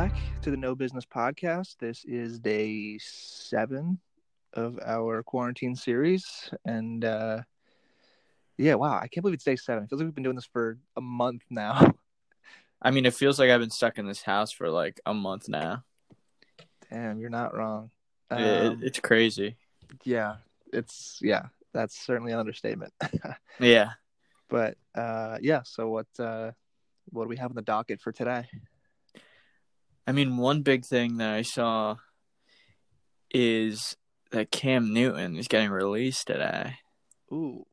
back 0.00 0.16
to 0.40 0.50
the 0.50 0.56
No 0.56 0.74
Business 0.74 1.04
Podcast. 1.04 1.76
This 1.78 2.06
is 2.06 2.38
day 2.38 2.96
seven 3.02 3.98
of 4.54 4.78
our 4.82 5.22
quarantine 5.22 5.76
series. 5.76 6.50
And 6.64 7.04
uh 7.04 7.42
yeah, 8.56 8.76
wow, 8.76 8.94
I 8.98 9.08
can't 9.08 9.20
believe 9.20 9.34
it's 9.34 9.44
day 9.44 9.56
seven. 9.56 9.84
It 9.84 9.90
feels 9.90 10.00
like 10.00 10.06
we've 10.06 10.14
been 10.14 10.24
doing 10.24 10.36
this 10.36 10.48
for 10.50 10.78
a 10.96 11.02
month 11.02 11.42
now. 11.50 11.92
I 12.80 12.92
mean, 12.92 13.04
it 13.04 13.12
feels 13.12 13.38
like 13.38 13.50
I've 13.50 13.60
been 13.60 13.68
stuck 13.68 13.98
in 13.98 14.06
this 14.06 14.22
house 14.22 14.50
for 14.50 14.70
like 14.70 14.98
a 15.04 15.12
month 15.12 15.50
now. 15.50 15.84
Damn, 16.88 17.20
you're 17.20 17.28
not 17.28 17.54
wrong. 17.54 17.90
It- 18.30 18.68
Um, 18.72 18.80
it's 18.82 19.00
crazy. 19.00 19.58
yeah, 20.04 20.36
it's 20.72 21.18
yeah, 21.20 21.48
that's 21.74 22.00
certainly 22.06 22.32
an 22.32 22.38
understatement. 22.38 22.94
Yeah. 23.60 23.90
but 24.48 24.78
uh 24.94 25.36
yeah, 25.42 25.60
so 25.64 25.90
what 25.90 26.06
uh 26.18 26.52
what 27.10 27.24
do 27.24 27.28
we 27.28 27.36
have 27.36 27.50
on 27.50 27.54
the 27.56 27.60
docket 27.60 28.00
for 28.00 28.12
today? 28.12 28.48
I 30.10 30.12
mean, 30.12 30.38
one 30.38 30.62
big 30.62 30.84
thing 30.84 31.18
that 31.18 31.30
I 31.30 31.42
saw 31.42 31.94
is 33.30 33.96
that 34.32 34.50
Cam 34.50 34.92
Newton 34.92 35.36
is 35.36 35.46
getting 35.46 35.70
released 35.70 36.26
today. 36.26 36.78
Ooh. 37.32 37.64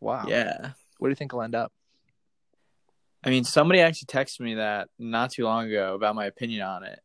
Wow. 0.00 0.24
Yeah. 0.28 0.70
What 0.96 1.08
do 1.08 1.10
you 1.10 1.14
think 1.14 1.32
he'll 1.32 1.42
end 1.42 1.54
up? 1.54 1.74
I 3.22 3.28
mean, 3.28 3.44
somebody 3.44 3.80
actually 3.80 4.06
texted 4.06 4.40
me 4.40 4.54
that 4.54 4.88
not 4.98 5.30
too 5.30 5.44
long 5.44 5.66
ago 5.66 5.94
about 5.94 6.14
my 6.14 6.24
opinion 6.24 6.62
on 6.62 6.84
it. 6.84 7.00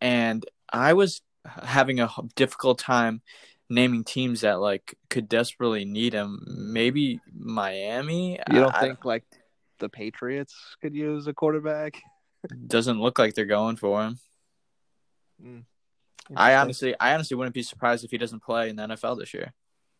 And 0.00 0.44
I 0.72 0.94
was 0.94 1.22
having 1.44 2.00
a 2.00 2.10
difficult 2.34 2.80
time 2.80 3.22
naming 3.70 4.02
teams 4.02 4.40
that 4.40 4.58
like 4.58 4.96
could 5.10 5.28
desperately 5.28 5.84
need 5.84 6.12
him. 6.12 6.42
Maybe 6.44 7.20
Miami. 7.32 8.40
You 8.50 8.58
don't 8.62 8.74
I- 8.74 8.80
think 8.80 9.04
like 9.04 9.22
the 9.78 9.88
Patriots 9.88 10.56
could 10.82 10.92
use 10.96 11.28
a 11.28 11.32
quarterback? 11.32 12.02
Doesn't 12.66 13.00
look 13.00 13.18
like 13.18 13.34
they're 13.34 13.44
going 13.44 13.76
for 13.76 14.02
him. 14.02 14.18
Mm. 15.42 15.64
I 16.34 16.54
honestly, 16.56 16.94
I 16.98 17.14
honestly 17.14 17.36
wouldn't 17.36 17.54
be 17.54 17.62
surprised 17.62 18.04
if 18.04 18.10
he 18.10 18.18
doesn't 18.18 18.42
play 18.42 18.68
in 18.68 18.76
the 18.76 18.82
NFL 18.88 19.18
this 19.18 19.32
year. 19.34 19.52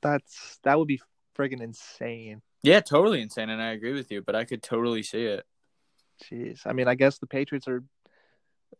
that's 0.03 0.59
that 0.65 0.79
would 0.79 0.89
be 0.89 1.01
friggin' 1.37 1.61
insane. 1.61 2.43
Yeah, 2.63 2.81
totally 2.81 3.21
insane, 3.21 3.51
and 3.51 3.63
I 3.63 3.73
agree 3.73 3.93
with 3.93 4.11
you. 4.11 4.23
But 4.23 4.35
I 4.35 4.45
could 4.45 4.63
totally 4.63 5.03
see 5.03 5.25
it. 5.25 5.45
Jeez. 6.25 6.63
I 6.67 6.73
mean, 6.73 6.89
I 6.89 6.95
guess 6.95 7.19
the 7.19 7.27
Patriots 7.27 7.69
are 7.69 7.85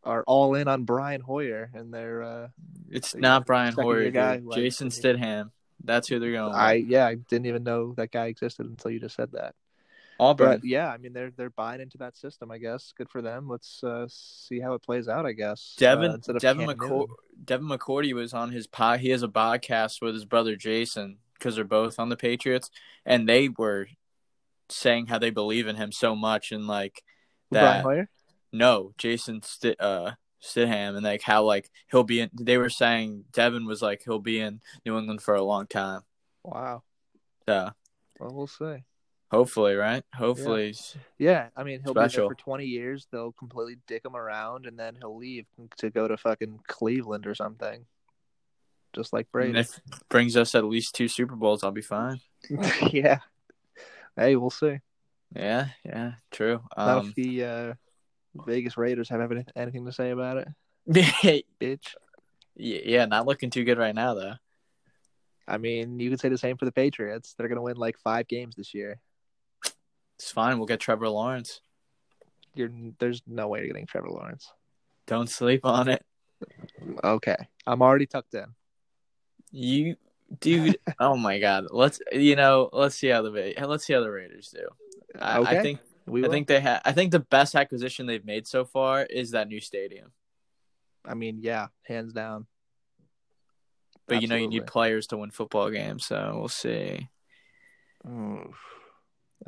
are 0.03 0.25
all 0.27 0.55
in 0.55 0.67
on 0.69 0.85
Brian 0.85 1.21
Hoyer 1.21 1.71
and 1.75 1.93
they're 1.93 2.23
uh 2.23 2.49
It's 2.91 3.11
So 3.11 3.19
not 3.19 3.47
Brian 3.47 3.75
Hoyer, 3.75 4.11
guy, 4.11 4.41
like- 4.43 4.57
Jason 4.57 4.89
Stidham. 4.89 5.51
That's 5.85 6.09
who 6.09 6.19
they're 6.19 6.33
going. 6.33 6.49
With. 6.49 6.57
I 6.57 6.75
yeah, 6.75 7.07
I 7.07 7.15
didn't 7.15 7.47
even 7.47 7.63
know 7.63 7.93
that 7.95 8.11
guy 8.11 8.27
existed 8.27 8.67
until 8.67 8.91
you 8.91 8.99
just 8.99 9.15
said 9.15 9.33
that. 9.33 9.55
Auburn. 10.19 10.61
But 10.61 10.65
yeah, 10.65 10.91
I 10.91 10.97
mean 10.99 11.13
they're 11.13 11.31
they're 11.31 11.51
buying 11.51 11.81
into 11.81 11.99
that 11.99 12.17
system, 12.17 12.51
I 12.51 12.59
guess. 12.59 12.93
Good 12.97 13.11
for 13.11 13.23
them. 13.23 13.49
Let's 13.49 13.83
uh 13.85 14.07
see 14.09 14.61
how 14.61 14.75
it 14.75 14.83
plays 14.83 15.09
out, 15.09 15.27
I 15.27 15.33
guess. 15.33 15.75
Devin 15.79 16.23
uh, 16.29 16.33
Devin 16.39 16.67
Newton. 16.67 17.07
Devin 17.45 17.69
McCourty 17.69 18.13
was 18.15 18.33
on 18.33 18.53
his 18.53 18.67
pod. 18.67 19.01
He 19.01 19.11
has 19.11 19.23
a 19.23 19.29
podcast 19.29 20.01
with 20.01 20.15
his 20.15 20.25
brother 20.25 20.57
Jason 20.57 21.19
because 21.35 21.57
they're 21.57 21.65
both 21.65 21.99
on 21.99 22.09
the 22.09 22.17
Patriots, 22.17 22.71
and 23.05 23.29
they 23.29 23.49
were 23.49 23.89
saying 24.69 25.07
how 25.07 25.19
they 25.19 25.31
believe 25.31 25.67
in 25.67 25.77
him 25.77 25.93
so 25.93 26.17
much, 26.17 26.53
and 26.53 26.67
like 26.67 27.03
that. 27.51 28.09
No, 28.53 28.93
Jason 28.97 29.43
St- 29.43 29.81
uh, 29.81 30.13
Stidham, 30.43 30.97
and 30.97 31.05
like 31.05 31.23
how 31.23 31.43
like 31.45 31.71
he'll 31.91 32.05
be 32.05 32.21
in. 32.21 32.31
They 32.33 32.59
were 32.59 32.71
saying 32.71 33.25
Devin 33.33 33.67
was 33.67 33.83
like 33.83 34.03
he'll 34.05 34.21
be 34.21 34.41
in 34.41 34.61
New 34.85 34.99
England 34.99 35.23
for 35.23 35.35
a 35.35 35.43
long 35.43 35.67
time. 35.67 36.03
Wow. 36.43 36.83
So 37.49 37.71
Well 38.19 38.35
we'll 38.35 38.47
see. 38.47 38.85
Hopefully, 39.31 39.75
right? 39.75 40.05
Hopefully, 40.15 40.75
Yeah, 41.19 41.49
I 41.57 41.63
mean 41.65 41.81
he'll 41.85 41.95
be 41.95 42.01
there 42.01 42.09
for 42.29 42.35
twenty 42.35 42.67
years. 42.67 43.07
They'll 43.11 43.33
completely 43.33 43.77
dick 43.87 44.05
him 44.05 44.17
around, 44.17 44.67
and 44.67 44.79
then 44.79 44.97
he'll 44.97 45.17
leave 45.17 45.47
to 45.79 45.91
go 45.91 46.07
to 46.09 46.17
fucking 46.17 46.61
Cleveland 46.67 47.27
or 47.27 47.35
something, 47.35 47.87
just 48.95 49.13
like 49.13 49.27
and 49.27 49.33
Brady. 49.33 49.59
if 49.59 49.77
it 49.79 49.83
brings 50.09 50.37
us 50.37 50.55
at 50.55 50.65
least 50.65 50.95
two 50.95 51.09
Super 51.09 51.37
Bowls, 51.37 51.65
I'll 51.65 51.71
be 51.73 51.83
fine. 51.83 52.21
yeah. 52.91 53.19
Hey, 54.17 54.37
we'll 54.37 54.51
see. 54.51 54.79
Yeah, 55.35 55.69
yeah, 55.85 56.13
true. 56.31 56.61
Not 56.77 56.89
Um, 56.99 57.09
if 57.09 57.15
the 57.17 57.45
uh, 57.45 57.75
Vegas 58.47 58.77
Raiders 58.77 59.09
have 59.09 59.31
any- 59.33 59.45
anything 59.57 59.85
to 59.87 59.93
say 59.93 60.11
about 60.11 60.39
it, 60.39 60.49
yeah, 60.87 61.41
bitch. 61.61 61.95
yeah, 62.55 63.05
not 63.07 63.27
looking 63.27 63.51
too 63.51 63.65
good 63.65 63.77
right 63.79 63.95
now 63.95 64.15
though. 64.15 64.35
I 65.49 65.59
mean, 65.59 66.01
you 66.01 66.11
could 66.11 66.21
say 66.21 66.29
the 66.29 66.39
same 66.39 66.57
for 66.57 66.65
the 66.65 66.73
Patriots. 66.73 67.35
They're 67.37 67.49
gonna 67.49 67.61
win 67.63 67.77
like 67.77 67.99
five 67.99 68.27
games 68.29 68.55
this 68.57 68.73
year. 68.73 69.01
It's 70.19 70.31
fine. 70.31 70.59
We'll 70.59 70.67
get 70.67 70.81
Trevor 70.81 71.09
Lawrence. 71.09 71.61
You're 72.55 72.71
there's 72.99 73.23
no 73.27 73.49
way 73.49 73.61
you're 73.61 73.69
getting 73.69 73.87
Trevor 73.87 74.09
Lawrence. 74.09 74.51
Don't 75.07 75.29
sleep 75.29 75.65
on 75.65 75.89
it. 75.89 76.05
Okay, 77.05 77.37
I'm 77.67 77.83
already 77.83 78.07
tucked 78.07 78.35
in. 78.35 78.47
You, 79.53 79.97
dude. 80.41 80.79
oh 81.01 81.17
my 81.17 81.39
God. 81.39 81.67
Let's 81.71 82.01
you 82.13 82.35
know. 82.37 82.69
Let's 82.73 82.95
see 82.97 83.09
how 83.09 83.23
the 83.23 83.55
let's 83.67 83.85
see 83.85 83.93
how 83.93 84.01
the 84.01 84.11
Raiders 84.11 84.49
do. 84.55 84.67
I, 85.21 85.39
Okay. 85.39 85.59
I 85.59 85.63
think 85.63 85.81
We 86.07 86.21
I 86.21 86.27
will. 86.27 86.33
think 86.33 86.49
they 86.49 86.61
have. 86.61 86.83
I 86.85 86.93
think 86.93 87.13
the 87.13 87.21
best 87.21 87.55
acquisition 87.55 88.07
they've 88.07 88.25
made 88.25 88.47
so 88.47 88.65
far 88.65 89.03
is 89.03 89.33
that 89.33 89.49
new 89.49 89.61
stadium. 89.61 90.13
I 91.05 91.15
mean, 91.15 91.39
yeah, 91.43 91.69
hands 91.83 92.13
down. 92.13 92.47
But 94.09 94.23
you 94.23 94.29
know, 94.29 94.37
you 94.37 94.49
need 94.49 94.67
players 94.67 95.09
to 95.09 95.17
win 95.17 95.31
football 95.31 95.71
games, 95.71 96.07
so 96.07 96.37
we'll 96.39 96.49
see. 96.49 97.09
Oof. 98.09 98.57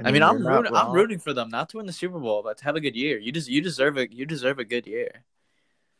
I 0.04 0.10
mean, 0.12 0.22
I'm 0.22 0.38
you're 0.42 0.50
rooting, 0.52 0.74
I'm 0.74 0.92
rooting 0.92 1.18
for 1.18 1.32
them 1.32 1.48
not 1.48 1.70
to 1.70 1.78
win 1.78 1.86
the 1.86 1.92
Super 1.92 2.18
Bowl, 2.18 2.42
but 2.42 2.58
to 2.58 2.64
have 2.64 2.76
a 2.76 2.80
good 2.80 2.94
year. 2.94 3.18
You 3.18 3.32
just 3.32 3.48
you 3.48 3.60
deserve 3.62 3.96
it. 3.98 4.12
You 4.12 4.26
deserve 4.26 4.58
a 4.58 4.64
good 4.64 4.86
year. 4.86 5.24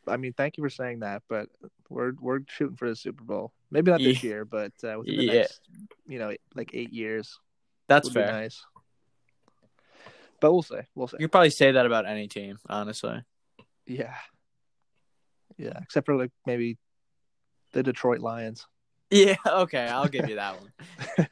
I 0.06 0.16
mean, 0.16 0.32
thank 0.34 0.56
you 0.56 0.62
for 0.65 0.71
saying 0.71 1.00
that, 1.00 1.22
but 1.28 1.49
we're 1.88 2.12
we're 2.21 2.41
shooting 2.48 2.77
for 2.77 2.88
the 2.88 2.97
Super 2.97 3.25
Bowl. 3.25 3.53
Maybe 3.71 3.91
not 3.91 4.00
this 4.00 4.22
Yeah. 4.22 4.28
year, 4.31 4.44
but 4.44 4.72
uh, 4.84 4.98
within 4.98 5.16
the 5.16 5.25
Yeah. 5.25 5.32
next, 5.32 5.60
you 6.06 6.19
know, 6.19 6.34
like 6.54 6.71
eight 6.75 6.93
years 6.93 7.38
That's 7.88 8.10
fair. 8.10 8.27
nice. 8.31 8.62
But 10.41 10.53
we'll 10.53 10.62
see. 10.62 10.81
We'll 10.94 11.09
see. 11.09 11.16
You 11.19 11.27
could 11.27 11.32
probably 11.32 11.50
say 11.50 11.72
that 11.72 11.84
about 11.87 12.06
any 12.06 12.28
team, 12.28 12.59
honestly. 12.69 13.22
Yeah. 13.87 14.15
Yeah, 15.56 15.78
except 15.82 16.06
for 16.06 16.15
like 16.15 16.31
maybe 16.47 16.78
the 17.72 17.82
Detroit 17.82 18.21
Lions 18.21 18.66
Yeah. 19.10 19.34
Okay, 19.47 19.87
I'll 19.88 20.06
give 20.09 20.28
you 20.28 20.37
that 20.37 20.56
one. 20.60 21.27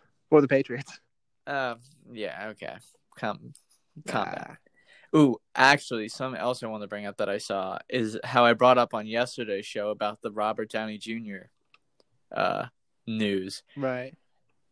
or 0.30 0.40
the 0.40 0.48
Patriots. 0.48 1.00
Um. 1.46 1.78
Yeah. 2.12 2.48
Okay. 2.50 2.74
Come. 3.16 3.52
come 4.06 4.26
Nah. 4.28 4.34
down. 4.34 4.58
Ooh, 5.14 5.36
actually, 5.54 6.08
something 6.08 6.40
else 6.40 6.62
I 6.62 6.68
want 6.68 6.82
to 6.82 6.88
bring 6.88 7.04
up 7.04 7.18
that 7.18 7.28
I 7.28 7.36
saw 7.36 7.78
is 7.90 8.18
how 8.24 8.46
I 8.46 8.54
brought 8.54 8.78
up 8.78 8.94
on 8.94 9.06
yesterday's 9.06 9.66
show 9.66 9.90
about 9.90 10.22
the 10.22 10.30
Robert 10.30 10.70
Downey 10.70 10.96
Jr. 10.96 11.48
Uh, 12.34 12.66
news. 13.06 13.62
Right. 13.76 14.14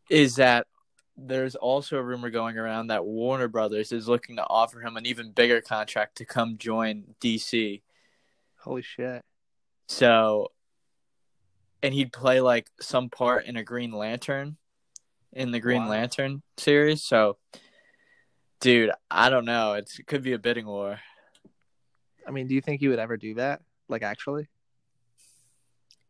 Is 0.09 0.37
that 0.37 0.67
there's 1.15 1.57
also 1.57 1.99
a 1.99 2.03
rumor 2.03 2.31
going 2.31 2.57
around 2.57 2.87
that 2.87 3.05
Warner 3.05 3.49
Brothers 3.49 3.93
is 3.93 4.09
looking 4.09 4.37
to 4.37 4.47
offer 4.49 4.81
him 4.81 4.97
an 4.97 5.05
even 5.05 5.31
bigger 5.33 5.61
contract 5.61 6.17
to 6.17 6.25
come 6.25 6.57
join 6.57 7.15
DC. 7.21 7.83
Holy 8.61 8.81
shit. 8.83 9.23
So, 9.89 10.53
and 11.83 11.93
he'd 11.93 12.15
play 12.15 12.41
like 12.41 12.71
some 12.81 13.11
part 13.11 13.45
in 13.45 13.57
a 13.57 13.65
Green 13.65 13.93
Lantern 13.93 14.57
in 15.33 15.51
the 15.51 15.61
Green 15.61 15.83
Wow. 15.85 15.91
Lantern 15.91 16.43
series. 16.57 17.03
So, 17.03 17.37
dude, 18.61 18.91
I 19.11 19.31
don't 19.31 19.45
know. 19.45 19.75
It's, 19.75 19.99
it 19.99 20.07
could 20.07 20.23
be 20.23 20.33
a 20.33 20.39
bidding 20.39 20.67
war. 20.67 20.99
I 22.27 22.31
mean, 22.31 22.47
do 22.47 22.55
you 22.55 22.61
think 22.61 22.81
he 22.81 22.89
would 22.89 22.99
ever 22.99 23.17
do 23.17 23.35
that? 23.35 23.61
Like, 23.89 24.03
actually? 24.03 24.49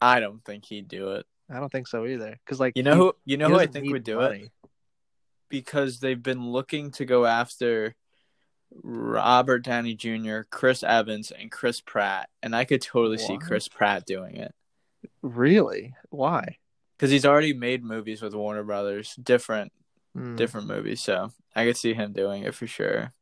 I 0.00 0.20
don't 0.20 0.44
think 0.44 0.64
he'd 0.64 0.88
do 0.88 1.12
it. 1.12 1.26
I 1.50 1.58
don't 1.60 1.70
think 1.70 1.88
so 1.88 2.06
either. 2.06 2.38
Because, 2.44 2.60
like, 2.60 2.76
You 2.76 2.82
know 2.82 2.92
he- 2.92 2.98
who? 2.98 3.12
You 3.24 3.36
know 3.36 3.48
who 3.48 3.58
I 3.58 3.66
think 3.66 3.90
would 3.90 4.04
do 4.04 4.20
it 4.20 4.50
because 5.48 5.98
they've 6.00 6.22
been 6.22 6.50
looking 6.50 6.92
to 6.92 7.04
go 7.04 7.26
after 7.26 7.96
Robert 8.72 9.64
Downey 9.64 9.94
Jr., 9.94 10.42
Chris 10.48 10.84
Evans, 10.84 11.32
and 11.32 11.50
Chris 11.50 11.80
Pratt, 11.80 12.28
and 12.42 12.54
I 12.54 12.64
could 12.64 12.80
totally 12.80 13.18
see 13.18 13.36
Chris 13.36 13.66
Pratt 13.66 14.06
doing 14.06 14.36
it 14.36 14.54
Really? 15.22 15.94
Why? 16.10 16.58
Because 17.00 17.10
he's 17.10 17.24
already 17.24 17.54
made 17.54 17.82
movies 17.82 18.20
with 18.20 18.34
Warner 18.34 18.62
Brothers, 18.62 19.16
different 19.16 19.72
Hmm, 20.14 20.36
different 20.36 20.66
movies. 20.66 21.00
So 21.00 21.30
I 21.54 21.64
could 21.64 21.76
see 21.76 21.94
him 21.94 22.12
doing 22.12 22.42
it 22.42 22.54
for 22.54 22.66
sure. 22.66 23.12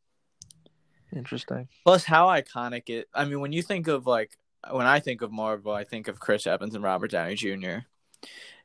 Interesting. 1.15 1.69
Plus, 1.85 2.05
how 2.05 2.27
iconic 2.29 2.89
it! 2.89 3.09
I 3.15 3.25
mean, 3.25 3.41
when 3.41 3.53
you 3.53 3.63
think 3.63 3.89
of 3.89 4.07
like 4.07 4.37
when 4.71 4.87
I 4.87 5.01
think 5.01 5.23
of 5.23 5.31
Marvel, 5.31 5.73
I 5.73 5.85
think 5.85 6.09
of 6.09 6.21
Chris 6.21 6.47
Evans 6.47 6.75
and 6.75 6.85
Robert 6.85 7.11
Downey 7.11 7.35
Jr. 7.35 7.79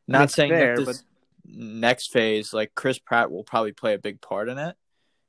Not 0.08 0.32
saying 0.32 0.52
fair, 0.52 0.78
that 0.78 0.86
this 0.86 1.04
next 1.46 2.12
phase, 2.12 2.54
like 2.54 2.76
Chris 2.76 3.00
Pratt, 3.00 3.32
will 3.32 3.44
probably 3.44 3.72
play 3.72 3.94
a 3.94 4.00
big 4.00 4.22
part 4.22 4.50
in 4.50 4.58
it, 4.58 4.76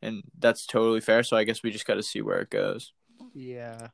and 0.03 0.23
that's 0.39 0.67
totally 0.67 1.01
fair. 1.01 1.23
So 1.23 1.37
I 1.37 1.45
guess 1.45 1.63
we 1.63 1.71
just 1.71 1.87
got 1.87 1.95
to 1.95 2.03
see 2.03 2.23
where 2.23 2.41
it 2.41 2.51
goes. 2.51 2.93
Yeah. 3.35 3.89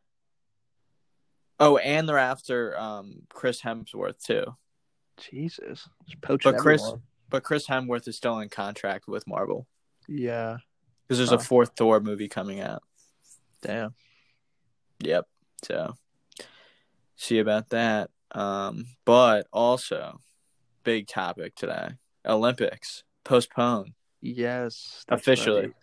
Oh, 1.58 1.76
and 1.76 2.08
they're 2.08 2.16
after 2.16 2.78
um, 2.78 3.22
Chris 3.28 3.60
Hemsworth 3.60 4.24
too, 4.24 4.56
Jesus. 5.20 5.88
Just 6.08 6.20
poaching 6.22 6.52
But 6.52 6.60
Chris- 6.60 6.82
everyone. 6.82 7.02
but 7.28 7.42
Chris 7.44 7.66
Hemsworth 7.66 8.08
is 8.08 8.16
still 8.16 8.38
in 8.40 8.48
contract 8.48 9.06
with 9.08 9.26
Marvel 9.26 9.66
Yeah. 10.08 10.58
because 11.06 11.18
there's 11.18 11.30
Huh. 11.30 11.36
a 11.36 11.38
fourth 11.40 11.72
Thor 11.76 12.00
movie 12.00 12.28
coming 12.28 12.60
out. 12.60 12.82
Damn. 13.62 13.94
Yep. 15.00 15.28
So 15.64 15.94
see 17.16 17.38
about 17.38 17.68
that. 17.70 18.10
Um, 18.32 18.86
but 19.04 19.46
also 19.52 20.20
big 20.84 21.06
topic 21.08 21.54
today: 21.56 21.90
Olympics 22.24 23.02
postponed 23.24 23.94
Yes, 24.20 25.04
that's 25.08 25.20
officially. 25.22 25.60
right. 25.66 25.74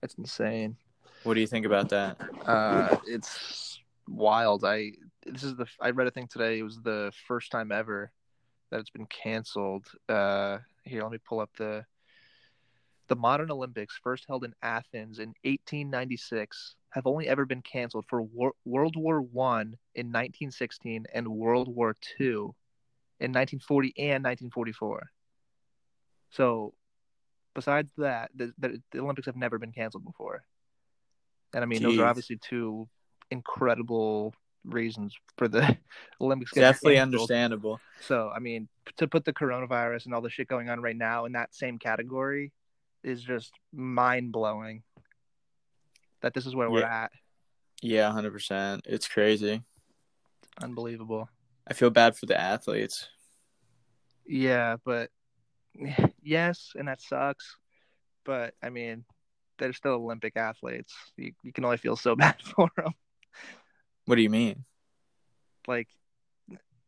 That's 0.00 0.14
insane. 0.14 0.76
What 1.24 1.34
do 1.34 1.40
you 1.40 1.46
think 1.46 1.66
about 1.66 1.88
that? 1.90 2.16
Uh, 2.46 2.96
it's 3.06 3.80
wild. 4.08 4.64
I 4.64 4.92
this 5.26 5.42
is 5.42 5.56
the 5.56 5.66
I 5.80 5.90
read 5.90 6.06
a 6.08 6.10
thing 6.10 6.26
today. 6.28 6.58
It 6.58 6.62
was 6.62 6.80
the 6.80 7.12
first 7.26 7.50
time 7.50 7.70
ever 7.70 8.10
that 8.70 8.80
it's 8.80 8.90
been 8.90 9.06
canceled. 9.06 9.86
Uh, 10.08 10.58
here, 10.84 11.02
let 11.02 11.12
me 11.12 11.18
pull 11.18 11.40
up 11.40 11.50
the 11.56 11.84
the 13.08 13.16
modern 13.16 13.50
Olympics, 13.50 13.98
first 14.02 14.26
held 14.28 14.44
in 14.44 14.54
Athens 14.62 15.18
in 15.18 15.28
1896, 15.42 16.74
have 16.90 17.06
only 17.06 17.26
ever 17.26 17.46
been 17.46 17.62
canceled 17.62 18.04
for 18.06 18.20
Wor- 18.20 18.54
World 18.66 18.96
War 18.96 19.22
One 19.22 19.76
in 19.94 20.08
1916 20.08 21.06
and 21.12 21.26
World 21.26 21.74
War 21.74 21.96
Two 22.00 22.54
in 23.20 23.32
1940 23.32 23.94
and 23.96 24.24
1944. 24.24 25.10
So, 26.30 26.74
besides 27.54 27.90
that, 27.96 28.30
the, 28.34 28.52
the, 28.58 28.82
the 28.92 28.98
Olympics 29.00 29.26
have 29.26 29.36
never 29.36 29.58
been 29.58 29.72
canceled 29.72 30.04
before. 30.04 30.42
And 31.54 31.62
I 31.62 31.66
mean, 31.66 31.82
those 31.82 31.98
are 31.98 32.04
obviously 32.04 32.36
two 32.36 32.88
incredible 33.30 34.34
reasons 34.64 35.14
for 35.36 35.48
the 35.48 35.76
Olympics. 36.20 36.52
Definitely 36.52 36.96
canceled. 36.96 37.20
understandable. 37.20 37.80
So, 38.00 38.30
I 38.34 38.38
mean, 38.38 38.68
to 38.96 39.06
put 39.06 39.24
the 39.24 39.32
coronavirus 39.32 40.06
and 40.06 40.14
all 40.14 40.20
the 40.20 40.30
shit 40.30 40.48
going 40.48 40.68
on 40.68 40.80
right 40.80 40.96
now 40.96 41.24
in 41.24 41.32
that 41.32 41.54
same 41.54 41.78
category 41.78 42.52
is 43.02 43.22
just 43.22 43.52
mind 43.72 44.32
blowing. 44.32 44.82
That 46.20 46.34
this 46.34 46.46
is 46.46 46.54
where 46.54 46.70
we're 46.70 46.82
at. 46.82 47.12
Yeah, 47.80 48.10
hundred 48.10 48.32
percent. 48.32 48.82
It's 48.86 49.06
crazy. 49.06 49.62
Unbelievable. 50.60 51.28
I 51.66 51.74
feel 51.74 51.90
bad 51.90 52.16
for 52.16 52.26
the 52.26 52.38
athletes. 52.38 53.08
Yeah, 54.26 54.76
but 54.84 55.10
yes, 56.22 56.72
and 56.74 56.88
that 56.88 57.00
sucks. 57.00 57.56
But 58.24 58.54
I 58.62 58.70
mean, 58.70 59.04
they're 59.58 59.72
still 59.72 59.92
Olympic 59.92 60.36
athletes. 60.36 60.92
You, 61.16 61.32
you 61.42 61.52
can 61.52 61.64
only 61.64 61.76
feel 61.76 61.96
so 61.96 62.16
bad 62.16 62.36
for 62.42 62.68
them. 62.76 62.92
What 64.08 64.16
do 64.16 64.22
you 64.22 64.30
mean? 64.30 64.64
Like, 65.66 65.88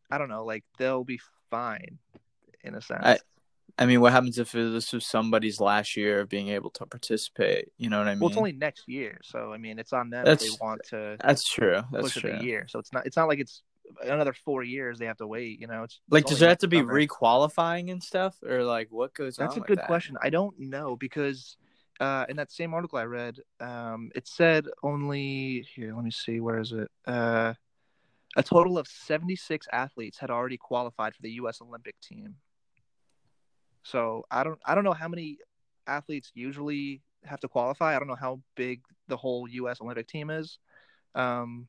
I 0.09 0.17
don't 0.17 0.27
know. 0.29 0.43
Like 0.43 0.63
they'll 0.79 1.03
be 1.03 1.19
fine 1.51 1.99
in 2.63 2.73
a 2.75 2.81
sense. 2.81 3.01
I- 3.03 3.19
I 3.79 3.85
mean, 3.85 4.01
what 4.01 4.11
happens 4.11 4.37
if 4.37 4.51
this 4.51 4.91
was 4.91 5.05
somebody's 5.05 5.61
last 5.61 5.95
year 5.95 6.19
of 6.19 6.29
being 6.29 6.49
able 6.49 6.71
to 6.71 6.85
participate? 6.85 7.69
You 7.77 7.89
know 7.89 7.99
what 7.99 8.07
I 8.09 8.11
mean? 8.15 8.19
well, 8.19 8.29
it's 8.29 8.37
only 8.37 8.51
next 8.51 8.87
year, 8.87 9.17
so 9.23 9.53
I 9.53 9.57
mean, 9.57 9.79
it's 9.79 9.93
on 9.93 10.09
them 10.09 10.21
if 10.21 10.25
That's- 10.25 10.51
they 10.51 10.57
want 10.59 10.81
to 10.89 11.15
That's 11.23 11.47
true. 11.47 11.81
That's 11.91 12.11
true. 12.11 12.33
a 12.33 12.43
year. 12.43 12.65
So 12.67 12.79
it's 12.79 12.91
not. 12.91 13.05
It's 13.05 13.15
not 13.15 13.27
like 13.29 13.39
it's 13.39 13.63
another 14.03 14.33
four 14.33 14.61
years 14.63 14.99
they 14.99 15.05
have 15.05 15.17
to 15.17 15.25
wait. 15.27 15.59
You 15.59 15.67
know, 15.67 15.83
it's 15.83 16.01
Like, 16.09 16.23
it's 16.23 16.31
does 16.31 16.39
there 16.39 16.49
have 16.49 16.57
to 16.59 16.67
be 16.67 16.79
summer. 16.79 16.93
re-qualifying 16.93 17.89
and 17.91 18.03
stuff, 18.03 18.37
or 18.43 18.63
like 18.63 18.89
what 18.91 19.13
goes 19.13 19.37
That's 19.37 19.55
a 19.57 19.61
good 19.61 19.77
that? 19.79 19.87
question. 19.87 20.17
I 20.21 20.29
don't 20.29 20.59
know 20.59 20.95
because 20.97 21.55
uh, 22.01 22.25
in 22.29 22.35
that 22.37 22.51
same 22.51 22.73
article 22.73 22.97
I 22.97 23.05
read, 23.05 23.37
um, 23.59 24.09
it 24.15 24.27
said 24.27 24.65
only 24.81 25.65
here. 25.75 25.95
Let 25.95 26.03
me 26.03 26.09
see. 26.09 26.39
Where 26.39 26.59
is 26.59 26.71
it? 26.71 26.89
Uh, 27.05 27.53
a 28.35 28.41
total 28.41 28.79
of 28.79 28.87
seventy-six 28.87 29.67
athletes 29.71 30.17
had 30.17 30.31
already 30.31 30.57
qualified 30.57 31.15
for 31.15 31.21
the 31.21 31.31
U.S. 31.33 31.61
Olympic 31.61 31.95
team. 32.01 32.35
So 33.83 34.25
I 34.31 34.43
don't. 34.43 34.59
I 34.65 34.73
don't 34.73 34.83
know 34.83 34.93
how 34.93 35.07
many 35.07 35.37
athletes 35.85 36.31
usually 36.33 37.01
have 37.23 37.39
to 37.41 37.47
qualify. 37.47 37.95
I 37.95 37.99
don't 37.99 38.07
know 38.07 38.15
how 38.15 38.41
big 38.55 38.81
the 39.07 39.17
whole 39.17 39.47
U.S. 39.47 39.79
Olympic 39.79 40.07
team 40.07 40.31
is. 40.31 40.57
Um, 41.13 41.67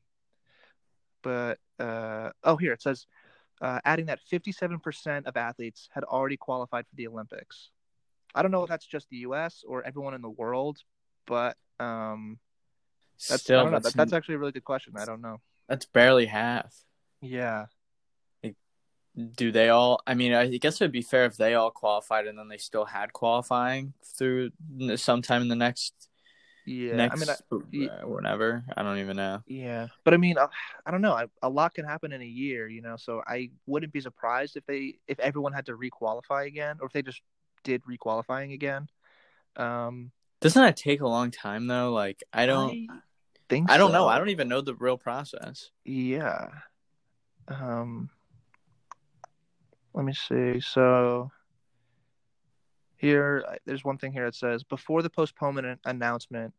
but 1.22 1.58
uh, 1.78 2.30
oh, 2.42 2.56
here 2.56 2.72
it 2.72 2.80
says. 2.80 3.06
Uh, 3.60 3.78
adding 3.84 4.06
that 4.06 4.18
57% 4.28 5.26
of 5.26 5.36
athletes 5.36 5.88
had 5.92 6.02
already 6.02 6.36
qualified 6.36 6.84
for 6.84 6.96
the 6.96 7.06
Olympics. 7.06 7.70
I 8.34 8.42
don't 8.42 8.50
know 8.50 8.62
if 8.62 8.68
that's 8.68 8.86
just 8.86 9.08
the 9.10 9.18
U.S. 9.18 9.64
or 9.66 9.82
everyone 9.84 10.14
in 10.14 10.22
the 10.22 10.30
world, 10.30 10.78
but 11.26 11.56
um, 11.78 12.38
that's 13.28 13.42
Still, 13.42 13.64
know. 13.64 13.70
that's, 13.72 13.86
That, 13.86 13.96
that's 13.96 14.12
actually 14.12 14.36
a 14.36 14.38
really 14.38 14.52
good 14.52 14.64
question. 14.64 14.94
I 14.96 15.04
don't 15.04 15.20
know. 15.20 15.40
that's 15.68 15.86
barely 15.86 16.26
half. 16.26 16.74
Yeah, 17.20 17.66
Do 19.36 19.52
they 19.52 19.68
all? 19.68 20.00
I 20.06 20.14
mean, 20.14 20.32
I 20.32 20.48
guess 20.56 20.80
it'd 20.80 20.92
be 20.92 21.02
fair 21.02 21.26
if 21.26 21.36
they 21.36 21.54
all 21.54 21.70
qualified 21.70 22.26
and 22.26 22.38
then 22.38 22.48
they 22.48 22.56
still 22.56 22.84
had 22.84 23.12
qualifying 23.12 23.92
through 24.18 24.50
sometime 24.96 25.42
in 25.42 25.48
the 25.48 25.56
next 25.56 26.08
yeah. 26.66 26.96
next 26.96 27.28
I 27.50 27.56
mean, 27.70 27.88
I, 27.90 27.94
uh, 27.94 28.06
whatever. 28.06 28.64
I 28.76 28.82
don't 28.82 28.98
even 28.98 29.16
know. 29.16 29.42
yeah, 29.46 29.88
but 30.04 30.14
I 30.14 30.16
mean, 30.16 30.38
I, 30.38 30.46
I 30.86 30.90
don't 30.90 31.02
know. 31.02 31.12
I, 31.12 31.26
a 31.42 31.48
lot 31.48 31.74
can 31.74 31.84
happen 31.84 32.12
in 32.12 32.22
a 32.22 32.26
year, 32.26 32.68
you 32.68 32.82
know. 32.82 32.96
So 32.96 33.22
I 33.26 33.50
wouldn't 33.66 33.92
be 33.92 34.00
surprised 34.00 34.56
if 34.56 34.64
they 34.66 34.96
if 35.08 35.18
everyone 35.20 35.52
had 35.52 35.66
to 35.66 35.76
requalify 35.76 36.46
again, 36.46 36.78
or 36.80 36.86
if 36.86 36.92
they 36.92 37.02
just 37.02 37.20
did 37.62 37.82
requalifying 37.84 38.52
again. 38.52 38.88
Um, 39.56 40.12
Doesn't 40.40 40.62
that 40.62 40.76
take 40.76 41.00
a 41.00 41.08
long 41.08 41.30
time 41.30 41.66
though? 41.66 41.92
Like, 41.92 42.22
I 42.32 42.46
don't. 42.46 42.88
I 42.90 42.96
think 43.52 43.70
I 43.70 43.76
don't 43.76 43.92
know. 43.92 44.08
I 44.08 44.18
don't 44.18 44.30
even 44.30 44.48
know 44.48 44.60
the 44.60 44.74
real 44.74 44.96
process. 44.96 45.70
Yeah. 45.84 46.48
Um 47.48 48.08
let 49.94 50.04
me 50.04 50.14
see. 50.14 50.60
So 50.60 51.30
here 52.96 53.44
there's 53.66 53.84
one 53.84 53.98
thing 53.98 54.12
here 54.12 54.26
it 54.26 54.34
says 54.34 54.62
before 54.64 55.02
the 55.02 55.10
postponement 55.10 55.80
announcement, 55.84 56.54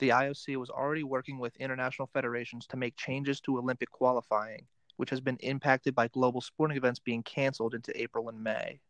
the 0.00 0.10
IOC 0.10 0.56
was 0.56 0.70
already 0.70 1.04
working 1.04 1.38
with 1.38 1.56
international 1.56 2.10
federations 2.12 2.66
to 2.66 2.76
make 2.76 2.96
changes 2.96 3.40
to 3.42 3.58
Olympic 3.58 3.90
qualifying, 3.90 4.66
which 4.96 5.10
has 5.10 5.20
been 5.20 5.36
impacted 5.36 5.94
by 5.94 6.08
global 6.08 6.40
sporting 6.40 6.76
events 6.76 6.98
being 6.98 7.22
canceled 7.22 7.74
into 7.74 7.98
April 7.98 8.28
and 8.28 8.42
May. 8.42 8.80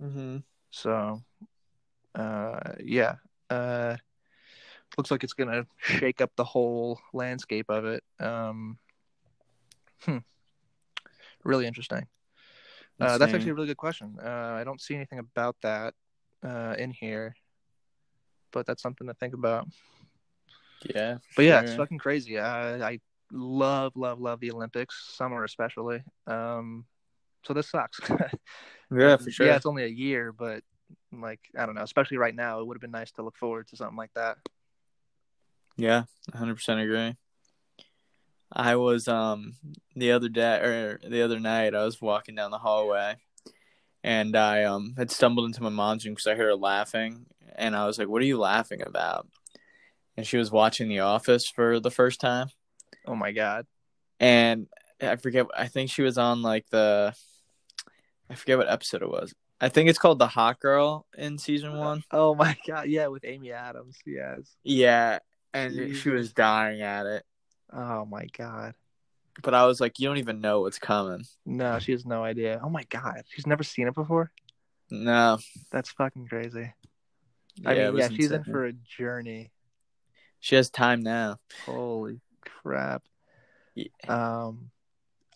Mm-hmm. 0.00 0.36
So 0.76 1.22
uh 2.14 2.74
yeah. 2.84 3.16
Uh 3.48 3.96
looks 4.96 5.10
like 5.10 5.24
it's 5.24 5.32
gonna 5.32 5.66
shake 5.78 6.20
up 6.20 6.30
the 6.36 6.44
whole 6.44 7.00
landscape 7.12 7.66
of 7.70 7.86
it. 7.86 8.04
Um 8.20 8.78
hmm. 10.00 10.18
Really 11.44 11.66
interesting. 11.66 12.06
Uh, 12.98 13.18
that's 13.18 13.34
actually 13.34 13.50
a 13.50 13.54
really 13.54 13.66
good 13.66 13.76
question. 13.76 14.16
Uh, 14.22 14.56
I 14.58 14.64
don't 14.64 14.80
see 14.80 14.94
anything 14.94 15.18
about 15.18 15.56
that 15.60 15.92
uh, 16.42 16.74
in 16.78 16.90
here, 16.90 17.36
but 18.52 18.64
that's 18.64 18.82
something 18.82 19.06
to 19.06 19.12
think 19.14 19.34
about. 19.34 19.68
yeah. 20.94 21.18
But 21.36 21.44
yeah, 21.44 21.60
it's 21.60 21.74
fucking 21.74 21.98
crazy. 21.98 22.38
Uh, 22.38 22.82
I 22.82 23.00
love, 23.30 23.92
love, 23.96 24.18
love 24.18 24.40
the 24.40 24.50
Olympics, 24.50 25.14
summer 25.14 25.44
especially. 25.44 26.02
Um, 26.26 26.86
so 27.46 27.54
this 27.54 27.70
sucks. 27.70 28.00
yeah, 28.90 29.16
for 29.16 29.30
sure. 29.30 29.46
Yeah, 29.46 29.56
it's 29.56 29.66
only 29.66 29.84
a 29.84 29.88
year, 29.88 30.32
but 30.32 30.62
like 31.12 31.40
I 31.56 31.66
don't 31.66 31.74
know, 31.74 31.82
especially 31.82 32.16
right 32.18 32.34
now, 32.34 32.60
it 32.60 32.66
would 32.66 32.76
have 32.76 32.82
been 32.82 32.90
nice 32.90 33.12
to 33.12 33.22
look 33.22 33.36
forward 33.36 33.68
to 33.68 33.76
something 33.76 33.96
like 33.96 34.12
that. 34.14 34.38
Yeah, 35.76 36.04
100% 36.32 36.80
agree. 36.80 37.14
I 38.52 38.76
was 38.76 39.08
um 39.08 39.54
the 39.94 40.12
other 40.12 40.28
day 40.28 40.56
or 40.58 41.00
the 41.06 41.22
other 41.22 41.40
night 41.40 41.74
I 41.74 41.84
was 41.84 42.00
walking 42.00 42.34
down 42.36 42.50
the 42.50 42.58
hallway 42.58 43.16
and 44.02 44.36
I 44.36 44.64
um 44.64 44.94
had 44.96 45.10
stumbled 45.10 45.46
into 45.46 45.62
my 45.62 45.68
mom's 45.68 46.04
room 46.04 46.14
because 46.14 46.26
I 46.28 46.34
heard 46.34 46.46
her 46.46 46.54
laughing 46.56 47.26
and 47.56 47.74
I 47.76 47.86
was 47.86 47.98
like, 47.98 48.08
"What 48.08 48.22
are 48.22 48.26
you 48.26 48.38
laughing 48.38 48.82
about?" 48.82 49.28
And 50.16 50.26
she 50.26 50.36
was 50.38 50.50
watching 50.50 50.88
The 50.88 51.00
Office 51.00 51.48
for 51.48 51.80
the 51.80 51.90
first 51.90 52.20
time 52.20 52.48
Oh 53.06 53.16
my 53.16 53.32
god. 53.32 53.66
and 54.20 54.66
I 55.02 55.16
forget 55.16 55.46
I 55.56 55.66
think 55.68 55.90
she 55.90 56.02
was 56.02 56.16
on 56.16 56.40
like 56.42 56.66
the 56.70 57.14
I 58.30 58.34
forget 58.34 58.58
what 58.58 58.68
episode 58.68 59.02
it 59.02 59.10
was. 59.10 59.34
I 59.60 59.68
think 59.68 59.88
it's 59.88 59.98
called 59.98 60.18
The 60.18 60.26
Hot 60.26 60.60
Girl 60.60 61.06
in 61.16 61.38
season 61.38 61.76
1. 61.78 62.04
Oh 62.10 62.34
my 62.34 62.56
god. 62.66 62.88
Yeah, 62.88 63.06
with 63.06 63.24
Amy 63.24 63.52
Adams. 63.52 63.96
Yes. 64.04 64.54
Yeah, 64.62 65.20
and 65.54 65.96
she 65.96 66.10
was 66.10 66.32
dying 66.32 66.82
at 66.82 67.06
it. 67.06 67.24
Oh 67.72 68.04
my 68.04 68.26
god. 68.36 68.74
But 69.42 69.54
I 69.54 69.66
was 69.66 69.80
like, 69.80 69.98
"You 69.98 70.08
don't 70.08 70.16
even 70.18 70.40
know 70.40 70.62
what's 70.62 70.78
coming." 70.78 71.24
No, 71.44 71.78
she 71.78 71.92
has 71.92 72.06
no 72.06 72.24
idea. 72.24 72.60
Oh 72.62 72.70
my 72.70 72.84
god. 72.84 73.22
She's 73.28 73.46
never 73.46 73.62
seen 73.62 73.86
it 73.86 73.94
before. 73.94 74.30
No. 74.90 75.38
That's 75.70 75.90
fucking 75.90 76.28
crazy. 76.28 76.72
Yeah, 77.56 77.70
I 77.70 77.74
mean, 77.74 77.96
yeah, 77.96 78.08
she's 78.08 78.30
in 78.30 78.44
for 78.44 78.66
a 78.66 78.72
journey. 78.72 79.50
She 80.40 80.56
has 80.56 80.70
time 80.70 81.02
now. 81.02 81.38
Holy 81.64 82.20
crap. 82.40 83.02
Yeah. 83.74 83.88
Um, 84.08 84.70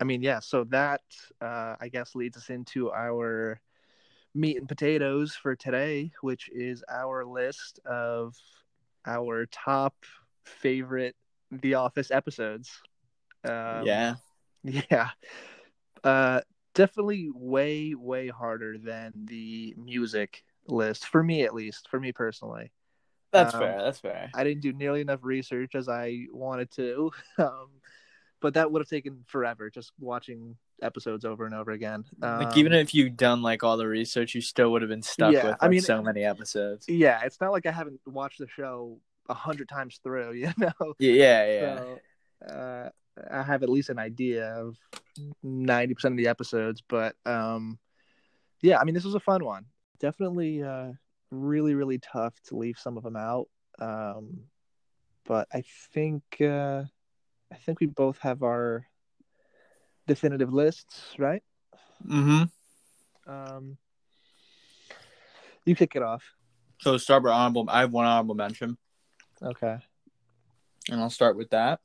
I 0.00 0.04
mean, 0.04 0.22
yeah. 0.22 0.40
So 0.40 0.64
that 0.64 1.02
uh, 1.40 1.76
I 1.80 1.88
guess 1.88 2.14
leads 2.14 2.36
us 2.36 2.50
into 2.50 2.90
our 2.90 3.60
meat 4.34 4.56
and 4.56 4.68
potatoes 4.68 5.34
for 5.34 5.54
today, 5.54 6.12
which 6.22 6.48
is 6.52 6.82
our 6.88 7.24
list 7.24 7.80
of 7.84 8.34
our 9.06 9.46
top 9.46 9.94
favorite 10.44 11.16
The 11.50 11.74
Office 11.74 12.10
episodes. 12.10 12.80
Um, 13.44 13.86
yeah. 13.86 14.14
yeah. 14.64 15.10
Uh, 16.02 16.40
definitely 16.74 17.30
way 17.34 17.94
way 17.94 18.28
harder 18.28 18.78
than 18.78 19.12
the 19.24 19.74
music 19.76 20.44
list 20.66 21.06
for 21.06 21.22
me 21.22 21.42
at 21.42 21.52
least 21.54 21.88
for 21.90 21.98
me 21.98 22.12
personally 22.12 22.70
That's 23.32 23.54
um, 23.54 23.60
fair. 23.60 23.82
That's 23.82 23.98
fair. 23.98 24.30
I 24.34 24.44
didn't 24.44 24.62
do 24.62 24.72
nearly 24.72 25.00
enough 25.00 25.20
research 25.22 25.74
as 25.74 25.88
I 25.88 26.26
wanted 26.32 26.70
to. 26.72 27.10
Um, 27.38 27.68
but 28.40 28.54
that 28.54 28.70
would 28.72 28.80
have 28.80 28.88
taken 28.88 29.22
forever 29.26 29.70
just 29.70 29.92
watching 30.00 30.56
episodes 30.82 31.24
over 31.24 31.44
and 31.46 31.54
over 31.54 31.70
again. 31.72 32.04
like 32.20 32.46
Um, 32.48 32.52
even 32.58 32.72
if 32.72 32.94
you'd 32.94 33.16
done 33.16 33.42
like 33.42 33.62
all 33.62 33.76
the 33.76 33.86
research, 33.86 34.34
you 34.34 34.40
still 34.40 34.72
would 34.72 34.82
have 34.82 34.88
been 34.88 35.02
stuck 35.02 35.32
Yeah, 35.32 35.46
with 35.48 35.56
I 35.60 35.68
mean- 35.68 35.80
so 35.82 36.02
many 36.02 36.24
episodes. 36.24 36.86
yeah, 36.88 37.20
it's 37.24 37.40
not 37.40 37.52
like 37.52 37.66
I 37.66 37.70
haven't 37.72 38.00
watched 38.06 38.38
the 38.38 38.48
show 38.48 38.98
a 39.28 39.34
hundred 39.34 39.68
times 39.68 40.00
through, 40.02 40.32
you 40.42 40.52
know. 40.58 40.72
Yeah, 40.98 41.12
yeah, 41.12 41.46
yeah. 41.46 41.78
So, 41.78 42.00
uh, 42.54 42.88
I 43.30 43.42
have 43.42 43.62
at 43.62 43.68
least 43.68 43.90
an 43.90 43.98
idea 43.98 44.46
of 44.54 44.76
ninety 45.42 45.92
percent 45.94 46.12
of 46.14 46.16
the 46.18 46.28
episodes, 46.28 46.82
but 46.88 47.14
um, 47.26 47.78
yeah, 48.62 48.78
I 48.80 48.84
mean, 48.84 48.94
this 48.94 49.04
was 49.04 49.14
a 49.14 49.20
fun 49.20 49.44
one. 49.44 49.66
Definitely, 49.98 50.62
uh, 50.62 50.92
really, 51.30 51.74
really 51.74 51.98
tough 51.98 52.34
to 52.46 52.56
leave 52.56 52.78
some 52.78 52.96
of 52.96 53.02
them 53.02 53.16
out. 53.16 53.48
Um, 53.78 54.44
but 55.26 55.46
I 55.52 55.62
think 55.92 56.22
uh, 56.40 56.84
I 57.52 57.56
think 57.56 57.80
we 57.80 57.86
both 57.86 58.18
have 58.18 58.42
our 58.42 58.86
definitive 60.06 60.52
lists, 60.52 61.14
right? 61.18 61.42
Mm-hmm. 62.06 63.30
Um, 63.30 63.76
you 65.64 65.74
kick 65.74 65.96
it 65.96 66.02
off. 66.02 66.22
So 66.80 66.96
start 66.96 67.22
with 67.22 67.32
honorable. 67.32 67.66
I 67.68 67.80
have 67.80 67.92
one 67.92 68.06
honorable 68.06 68.34
mention, 68.34 68.78
Okay. 69.42 69.76
and 70.90 71.00
I'll 71.00 71.10
start 71.10 71.36
with 71.36 71.50
that. 71.50 71.80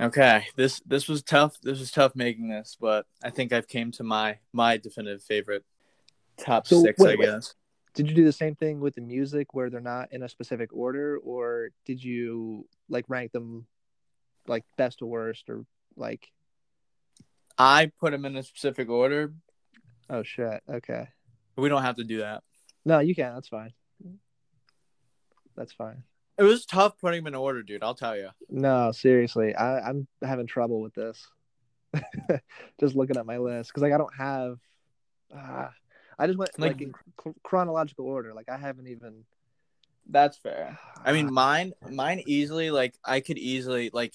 Okay, 0.00 0.44
this 0.56 0.80
this 0.84 1.08
was 1.08 1.22
tough. 1.22 1.56
This 1.62 1.78
was 1.78 1.90
tough 1.90 2.14
making 2.14 2.48
this, 2.48 2.76
but 2.78 3.06
I 3.22 3.30
think 3.30 3.52
I've 3.52 3.68
came 3.68 3.90
to 3.92 4.02
my 4.02 4.38
my 4.52 4.76
definitive 4.76 5.22
favorite 5.22 5.64
top 6.36 6.66
So, 6.66 6.82
six. 6.82 7.00
wait, 7.00 7.12
I 7.12 7.16
wait. 7.16 7.26
guess. 7.26 7.54
Did 7.94 8.08
you 8.10 8.14
do 8.16 8.24
the 8.24 8.32
same 8.32 8.56
thing 8.56 8.80
with 8.80 8.96
the 8.96 9.00
music 9.00 9.54
where 9.54 9.70
they're 9.70 9.80
not 9.80 10.12
in 10.12 10.24
a 10.24 10.28
specific 10.28 10.70
order, 10.72 11.16
or 11.18 11.70
did 11.86 12.02
you 12.02 12.66
like 12.88 13.04
rank 13.08 13.32
them 13.32 13.66
like 14.46 14.64
best 14.76 14.98
to 14.98 15.06
worst, 15.06 15.48
or 15.48 15.64
like 15.96 16.28
I 17.58 17.90
put 18.00 18.10
them 18.12 18.24
in 18.24 18.36
a 18.36 18.42
specific 18.42 18.88
order. 18.88 19.32
oh 20.10 20.22
shit, 20.22 20.62
okay, 20.68 21.08
we 21.56 21.68
don't 21.68 21.82
have 21.82 21.96
to 21.96 22.04
do 22.04 22.18
that. 22.18 22.42
no, 22.84 22.98
you 23.00 23.14
can. 23.14 23.34
That's 23.34 23.48
fine. 23.48 23.72
That's 25.56 25.72
fine. 25.72 26.02
It 26.36 26.42
was 26.42 26.66
tough 26.66 26.98
putting 27.00 27.20
them 27.22 27.28
in 27.28 27.34
order, 27.36 27.62
dude. 27.62 27.84
I'll 27.84 27.94
tell 27.94 28.16
you. 28.16 28.30
No, 28.50 28.90
seriously, 28.90 29.54
I, 29.54 29.88
I'm 29.88 30.08
having 30.20 30.46
trouble 30.48 30.80
with 30.80 30.94
this. 30.94 31.26
just 32.80 32.96
looking 32.96 33.16
at 33.16 33.24
my 33.26 33.38
list 33.38 33.70
because 33.70 33.82
like 33.82 33.92
I 33.92 33.98
don't 33.98 34.14
have. 34.16 34.58
Uh, 35.34 35.68
I 36.18 36.26
just 36.26 36.38
went 36.38 36.50
Like- 36.58 36.72
like, 36.72 36.80
in 36.82 36.92
cr- 37.16 37.30
chronological 37.44 38.06
order. 38.06 38.34
Like 38.34 38.48
I 38.48 38.56
haven't 38.56 38.88
even. 38.88 39.24
That's 40.08 40.36
fair. 40.36 40.78
I 41.04 41.12
mean, 41.12 41.32
mine, 41.32 41.72
mine 41.90 42.22
easily. 42.26 42.70
Like, 42.70 42.94
I 43.04 43.20
could 43.20 43.38
easily 43.38 43.90
like, 43.92 44.14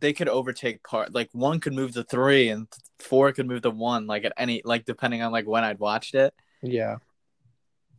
they 0.00 0.12
could 0.12 0.28
overtake 0.28 0.82
part. 0.82 1.14
Like, 1.14 1.28
one 1.32 1.60
could 1.60 1.74
move 1.74 1.92
to 1.92 2.04
three, 2.04 2.48
and 2.48 2.66
four 2.98 3.32
could 3.32 3.46
move 3.46 3.62
to 3.62 3.70
one. 3.70 4.06
Like 4.06 4.24
at 4.24 4.32
any, 4.36 4.62
like 4.64 4.84
depending 4.84 5.22
on 5.22 5.32
like 5.32 5.46
when 5.46 5.64
I'd 5.64 5.78
watched 5.78 6.14
it. 6.14 6.34
yeah. 6.62 6.96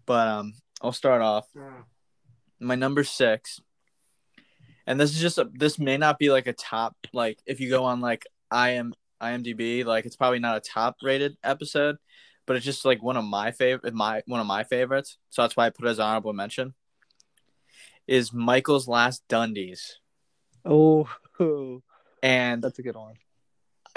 But 0.05 0.27
um, 0.27 0.53
I'll 0.81 0.91
start 0.91 1.21
off. 1.21 1.48
My 2.60 2.75
number 2.75 3.03
six, 3.03 3.62
and 4.86 5.00
this 5.00 5.12
is 5.12 5.19
just 5.19 5.38
a, 5.38 5.50
this 5.53 5.79
may 5.79 5.98
not 5.98 6.19
be 6.19 6.29
like 6.29 6.48
a 6.48 6.53
top. 6.53 6.95
Like, 7.13 7.39
if 7.45 7.60
you 7.60 7.69
go 7.69 7.86
on 7.86 8.01
like 8.01 8.25
I 8.50 8.71
am 8.71 8.93
IMDb, 9.21 9.86
like 9.86 10.05
it's 10.05 10.15
probably 10.15 10.39
not 10.39 10.57
a 10.57 10.60
top 10.60 10.98
rated 11.01 11.38
episode, 11.43 11.98
but 12.45 12.55
it's 12.55 12.65
just 12.65 12.83
like 12.83 13.01
one 13.01 13.17
of 13.17 13.24
my 13.24 13.51
favorite, 13.51 13.93
my 13.93 14.21
one 14.25 14.39
of 14.39 14.48
my 14.48 14.63
favorites. 14.63 15.17
So 15.29 15.43
that's 15.43 15.55
why 15.55 15.67
I 15.67 15.69
put 15.69 15.86
it 15.86 15.89
as 15.89 16.00
honorable 16.00 16.33
mention. 16.33 16.74
Is 18.11 18.33
Michael's 18.33 18.89
Last 18.89 19.23
Dundies. 19.29 19.93
Oh, 20.65 21.07
And 22.21 22.61
that's 22.61 22.77
a 22.77 22.81
good 22.81 22.97
one. 22.97 23.13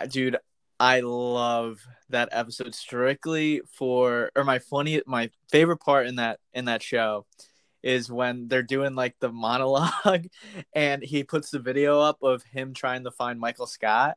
dude, 0.08 0.36
I 0.78 1.00
love 1.00 1.80
that 2.10 2.28
episode 2.30 2.76
strictly 2.76 3.62
for 3.72 4.30
or 4.36 4.44
my 4.44 4.60
funny 4.60 5.02
my 5.04 5.30
favorite 5.50 5.78
part 5.78 6.06
in 6.06 6.14
that 6.16 6.38
in 6.52 6.66
that 6.66 6.80
show 6.80 7.26
is 7.82 8.08
when 8.08 8.46
they're 8.46 8.62
doing 8.62 8.94
like 8.94 9.16
the 9.18 9.32
monologue 9.32 10.28
and 10.76 11.02
he 11.02 11.24
puts 11.24 11.50
the 11.50 11.58
video 11.58 11.98
up 11.98 12.18
of 12.22 12.44
him 12.44 12.72
trying 12.72 13.02
to 13.02 13.10
find 13.10 13.40
Michael 13.40 13.66
Scott 13.66 14.16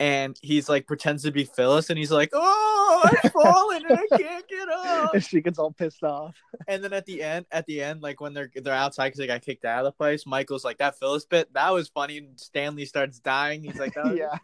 and 0.00 0.38
he's 0.42 0.68
like 0.68 0.86
pretends 0.86 1.22
to 1.22 1.30
be 1.30 1.44
Phyllis 1.44 1.88
and 1.90 1.98
he's 1.98 2.10
like, 2.10 2.30
"Oh, 2.32 3.02
I'm 3.04 3.30
falling 3.32 3.84
and 3.88 3.98
I 3.98 4.16
can't 4.18 4.48
get 4.48 4.68
up." 4.68 5.14
And 5.14 5.24
she 5.24 5.40
gets 5.40 5.58
all 5.58 5.72
pissed 5.72 6.02
off. 6.02 6.36
And 6.68 6.82
then 6.82 6.92
at 6.92 7.04
the 7.06 7.22
end, 7.22 7.46
at 7.52 7.66
the 7.66 7.82
end, 7.82 8.02
like 8.02 8.20
when 8.20 8.32
they're 8.34 8.50
they're 8.54 8.72
outside 8.74 9.08
because 9.08 9.18
they 9.18 9.26
got 9.26 9.42
kicked 9.42 9.64
out 9.64 9.80
of 9.80 9.84
the 9.84 9.92
place, 9.92 10.26
Michael's 10.26 10.64
like, 10.64 10.78
"That 10.78 10.98
Phyllis 10.98 11.24
bit, 11.26 11.52
that 11.54 11.70
was 11.72 11.88
funny." 11.88 12.18
And 12.18 12.38
Stanley 12.40 12.86
starts 12.86 13.18
dying. 13.20 13.62
He's 13.62 13.78
like, 13.78 13.94
that 13.94 14.04
was... 14.10 14.18
yeah, 14.18 14.38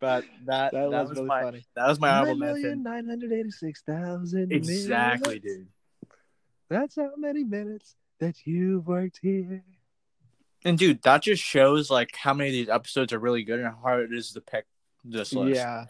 But 0.00 0.24
that 0.46 0.72
that, 0.72 0.90
that, 0.90 1.00
was, 1.00 1.08
was 1.10 1.16
really 1.18 1.28
my 1.28 1.42
funny. 1.42 1.66
that 1.74 1.88
was 1.88 1.98
my 2.00 2.08
honorable 2.10 2.36
million 2.36 2.62
mention. 2.62 2.82
nine 2.84 3.06
hundred 3.08 3.32
eighty-six 3.32 3.82
thousand. 3.82 4.52
Exactly, 4.52 5.40
minutes. 5.40 5.44
dude. 5.44 5.66
That's 6.70 6.96
how 6.96 7.10
many 7.16 7.44
minutes 7.44 7.96
that 8.20 8.46
you've 8.46 8.86
worked 8.86 9.18
here. 9.22 9.62
And 10.64 10.76
dude, 10.76 11.02
that 11.02 11.22
just 11.22 11.42
shows 11.42 11.90
like 11.90 12.14
how 12.16 12.34
many 12.34 12.50
of 12.50 12.52
these 12.52 12.68
episodes 12.68 13.12
are 13.12 13.18
really 13.18 13.44
good 13.44 13.60
and 13.60 13.68
how 13.68 13.78
hard 13.80 14.12
it 14.12 14.16
is 14.16 14.32
to 14.32 14.40
pick 14.40 14.66
this 15.04 15.32
list. 15.32 15.56
Yeah, 15.56 15.84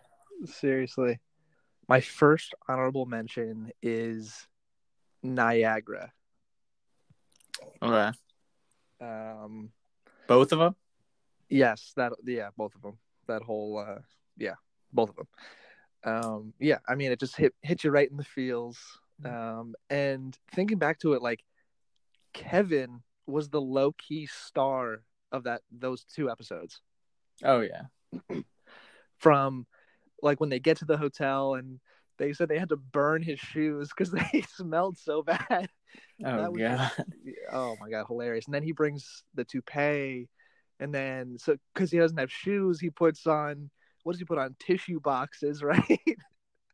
seriously. 0.44 1.18
My 1.88 2.00
first 2.00 2.54
honorable 2.68 3.06
mention 3.06 3.70
is 3.82 4.46
Niagara. 5.22 6.12
Okay. 7.82 8.16
Um, 9.00 9.70
Both 10.26 10.52
of 10.52 10.58
them. 10.58 10.76
yes, 11.48 11.92
that 11.96 12.12
yeah, 12.24 12.50
both 12.56 12.74
of 12.74 12.82
them. 12.82 12.98
That 13.26 13.42
whole 13.42 13.78
uh, 13.78 14.00
yeah, 14.36 14.54
both 14.92 15.10
of 15.10 15.16
them. 15.16 15.28
Um, 16.04 16.52
yeah, 16.58 16.78
I 16.88 16.94
mean, 16.94 17.10
it 17.10 17.20
just 17.20 17.36
hit 17.36 17.54
hit 17.62 17.84
you 17.84 17.90
right 17.90 18.10
in 18.10 18.16
the 18.16 18.24
feels. 18.24 18.78
Um, 19.24 19.74
and 19.90 20.36
thinking 20.52 20.78
back 20.78 21.00
to 21.00 21.14
it, 21.14 21.22
like 21.22 21.42
Kevin 22.32 23.00
was 23.28 23.48
the 23.48 23.60
low 23.60 23.92
key 23.92 24.26
star 24.26 25.02
of 25.32 25.44
that 25.44 25.62
those 25.70 26.04
two 26.04 26.30
episodes. 26.30 26.80
Oh 27.44 27.60
yeah. 27.60 27.82
from 29.18 29.66
like 30.22 30.40
when 30.40 30.50
they 30.50 30.60
get 30.60 30.78
to 30.78 30.84
the 30.84 30.96
hotel 30.96 31.54
and 31.54 31.80
they 32.18 32.32
said 32.32 32.48
they 32.48 32.58
had 32.58 32.70
to 32.70 32.76
burn 32.76 33.22
his 33.22 33.38
shoes 33.38 33.90
because 33.96 34.10
they 34.32 34.42
smelled 34.54 34.98
so 34.98 35.22
bad. 35.22 35.68
Oh 36.24 36.52
god. 36.52 36.90
Oh 37.52 37.76
my 37.80 37.88
god, 37.88 38.04
hilarious! 38.08 38.46
And 38.46 38.54
then 38.54 38.62
he 38.62 38.72
brings 38.72 39.22
the 39.34 39.44
toupee, 39.44 40.28
and 40.80 40.94
then 40.94 41.36
so 41.38 41.56
because 41.72 41.90
he 41.90 41.98
doesn't 41.98 42.18
have 42.18 42.30
shoes, 42.30 42.80
he 42.80 42.90
puts 42.90 43.26
on 43.26 43.70
what 44.02 44.12
does 44.12 44.18
he 44.18 44.24
put 44.24 44.38
on 44.38 44.56
tissue 44.58 45.00
boxes, 45.00 45.62
right? 45.62 46.00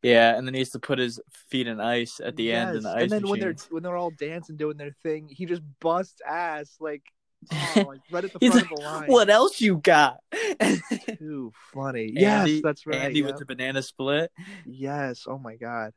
Yeah, 0.04 0.36
and 0.36 0.46
then 0.46 0.52
he 0.52 0.60
used 0.60 0.72
to 0.72 0.78
put 0.78 0.98
his 0.98 1.18
feet 1.48 1.66
in 1.66 1.80
ice 1.80 2.20
at 2.22 2.36
the 2.36 2.52
end 2.52 2.76
in 2.76 2.82
the 2.82 2.90
Yes. 2.90 2.96
ice 2.96 3.02
and 3.02 3.12
then 3.12 3.28
when 3.28 3.40
they're 3.40 3.56
when 3.70 3.82
they're 3.82 3.96
all 3.96 4.10
dancing 4.10 4.56
doing 4.56 4.76
their 4.76 4.94
thing, 5.02 5.28
he 5.28 5.46
just 5.46 5.62
busts 5.80 6.20
ass 6.26 6.76
like, 6.78 7.02
oh, 7.52 7.84
like 7.88 8.00
right 8.10 8.24
at 8.24 8.32
the 8.32 8.38
front 8.38 8.62
of 8.62 8.68
the 8.68 8.82
line. 8.82 9.08
What 9.08 9.30
else 9.30 9.62
you 9.62 9.78
got? 9.78 10.18
Too 11.18 11.52
funny. 11.72 12.14
Andy- 12.16 12.52
yes, 12.52 12.60
that's 12.62 12.86
right. 12.86 12.96
Andy 12.96 13.20
yeah. 13.20 13.26
with 13.26 13.38
the 13.38 13.46
banana 13.46 13.82
split. 13.82 14.30
Yes. 14.66 15.24
Oh 15.26 15.38
my 15.38 15.56
god. 15.56 15.92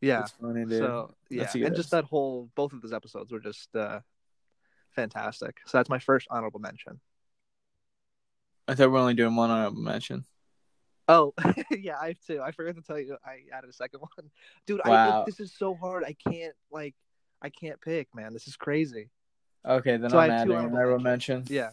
Yeah. 0.00 0.20
That's 0.20 0.32
funny, 0.32 0.64
dude. 0.64 0.78
So 0.78 1.14
yeah, 1.30 1.50
and 1.54 1.76
just 1.76 1.92
that 1.92 2.04
whole 2.04 2.50
both 2.56 2.72
of 2.72 2.82
those 2.82 2.92
episodes 2.92 3.32
were 3.32 3.40
just 3.40 3.74
uh 3.76 4.00
fantastic. 4.96 5.58
So 5.66 5.78
that's 5.78 5.88
my 5.88 6.00
first 6.00 6.26
honorable 6.30 6.60
mention. 6.60 7.00
I 8.66 8.74
thought 8.74 8.90
we're 8.90 8.98
only 8.98 9.14
doing 9.14 9.36
one 9.36 9.50
honorable 9.50 9.82
mention. 9.82 10.24
Oh 11.08 11.32
yeah, 11.70 11.96
I 12.00 12.08
have 12.08 12.20
two. 12.26 12.42
I 12.42 12.50
forgot 12.52 12.76
to 12.76 12.82
tell 12.82 12.98
you 12.98 13.16
I 13.24 13.44
added 13.56 13.70
a 13.70 13.72
second 13.72 14.00
one. 14.16 14.30
Dude, 14.66 14.80
I 14.84 14.88
Wow. 14.90 15.24
this 15.24 15.40
is 15.40 15.52
so 15.52 15.74
hard. 15.74 16.04
I 16.04 16.14
can't 16.28 16.54
like 16.70 16.94
I 17.40 17.48
can't 17.50 17.80
pick, 17.80 18.14
man. 18.14 18.32
This 18.34 18.46
is 18.46 18.56
crazy. 18.56 19.10
Okay, 19.66 19.96
then 19.96 20.10
So 20.10 20.18
I 20.18 20.26
I'm 20.26 20.30
adding 20.30 20.52
an 20.52 20.58
honorable 20.58 20.76
honorable 20.76 21.02
mention. 21.02 21.44
Yeah. 21.48 21.70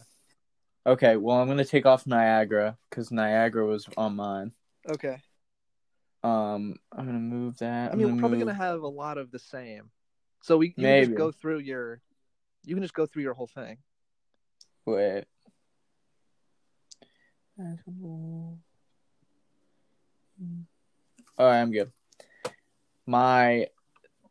Okay, 0.86 1.16
well 1.16 1.36
I'm 1.36 1.48
gonna 1.48 1.64
take 1.64 1.84
off 1.86 2.06
Niagara 2.06 2.78
because 2.88 3.10
Niagara 3.10 3.66
was 3.66 3.86
on 3.96 4.16
mine. 4.16 4.52
Okay. 4.88 5.18
Um, 6.24 6.76
I'm 6.92 7.06
gonna 7.06 7.18
move 7.18 7.58
that. 7.58 7.92
I 7.92 7.94
mean, 7.94 8.06
I'm 8.08 8.14
we're 8.14 8.20
probably 8.20 8.38
move- 8.38 8.46
gonna 8.48 8.58
have 8.58 8.82
a 8.82 8.88
lot 8.88 9.18
of 9.18 9.30
the 9.30 9.38
same. 9.38 9.90
So 10.42 10.56
we 10.56 10.68
you 10.68 10.72
can 10.74 10.82
Maybe. 10.84 11.06
just 11.08 11.18
go 11.18 11.30
through 11.30 11.58
your 11.58 12.00
you 12.64 12.74
can 12.74 12.82
just 12.82 12.94
go 12.94 13.06
through 13.06 13.22
your 13.22 13.34
whole 13.34 13.46
thing. 13.48 13.78
Wait. 14.86 15.24
All 21.38 21.46
right, 21.46 21.60
I'm 21.60 21.70
good. 21.70 21.92
My 23.06 23.68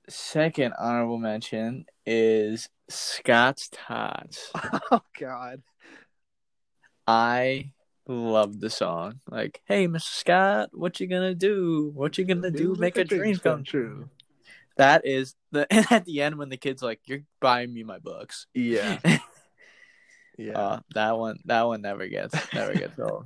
second 0.10 0.74
honorable 0.78 1.18
mention 1.18 1.86
is 2.06 2.70
Scott's 2.90 3.70
Tots. 3.72 4.52
oh 4.92 5.02
god. 5.20 5.62
I 7.08 7.72
love 8.08 8.60
the 8.60 8.70
song. 8.70 9.22
Like, 9.30 9.62
hey, 9.66 9.88
Mr. 9.88 10.02
Scott, 10.02 10.70
what 10.74 11.00
you 11.00 11.08
gonna 11.08 11.36
do? 11.36 11.92
What 11.94 12.18
you 12.18 12.26
gonna 12.26 12.52
do? 12.52 12.76
Make 12.78 12.98
a 12.98 13.04
dream 13.04 13.38
come 13.38 13.64
true. 13.64 14.10
That 14.78 15.06
is 15.06 15.36
the 15.52 15.72
and 15.72 15.86
at 15.92 16.06
the 16.06 16.22
end 16.22 16.38
when 16.38 16.50
the 16.50 16.58
kid's 16.58 16.82
like, 16.82 17.00
"You're 17.06 17.24
buying 17.40 17.74
me 17.74 17.84
my 17.84 18.00
books." 18.00 18.48
Yeah. 18.54 19.00
Yeah. 20.38 20.60
Uh, 20.60 20.80
that 20.94 21.18
one, 21.18 21.40
that 21.46 21.62
one 21.64 21.82
never 21.82 22.08
gets, 22.08 22.36
never 22.54 22.74
gets 22.74 23.00
old. 23.00 23.26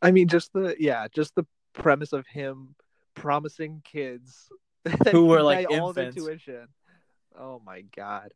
I 0.00 0.12
mean, 0.12 0.28
just 0.28 0.52
the 0.52 0.76
yeah, 0.78 1.08
just 1.12 1.34
the 1.34 1.44
premise 1.76 2.12
of 2.12 2.26
him 2.26 2.74
promising 3.14 3.82
kids 3.84 4.48
Who 5.10 5.26
were, 5.26 5.42
like, 5.42 5.70
all 5.70 5.92
their 5.92 6.12
tuition. 6.12 6.68
Oh 7.38 7.60
my 7.64 7.82
god, 7.96 8.32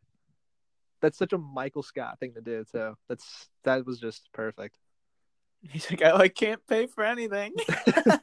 that's 1.00 1.16
such 1.16 1.32
a 1.32 1.38
Michael 1.38 1.82
Scott 1.82 2.18
thing 2.18 2.34
to 2.34 2.40
do 2.40 2.64
too. 2.70 2.96
That's 3.08 3.48
that 3.64 3.86
was 3.86 4.00
just 4.00 4.28
perfect. 4.32 4.76
He's 5.62 5.90
like, 5.90 6.02
oh, 6.04 6.16
I 6.16 6.28
can't 6.28 6.66
pay 6.66 6.86
for 6.86 7.04
anything. 7.04 7.54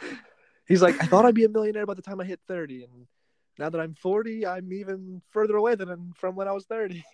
He's 0.68 0.82
like, 0.82 1.02
I 1.02 1.06
thought 1.06 1.24
I'd 1.24 1.34
be 1.34 1.44
a 1.44 1.48
millionaire 1.48 1.86
by 1.86 1.94
the 1.94 2.02
time 2.02 2.20
I 2.20 2.24
hit 2.24 2.40
thirty, 2.46 2.84
and 2.84 3.06
now 3.58 3.70
that 3.70 3.80
I'm 3.80 3.94
forty, 3.94 4.46
I'm 4.46 4.72
even 4.72 5.20
further 5.30 5.56
away 5.56 5.74
than 5.74 6.12
from 6.14 6.36
when 6.36 6.46
I 6.46 6.52
was 6.52 6.64
thirty. 6.66 7.04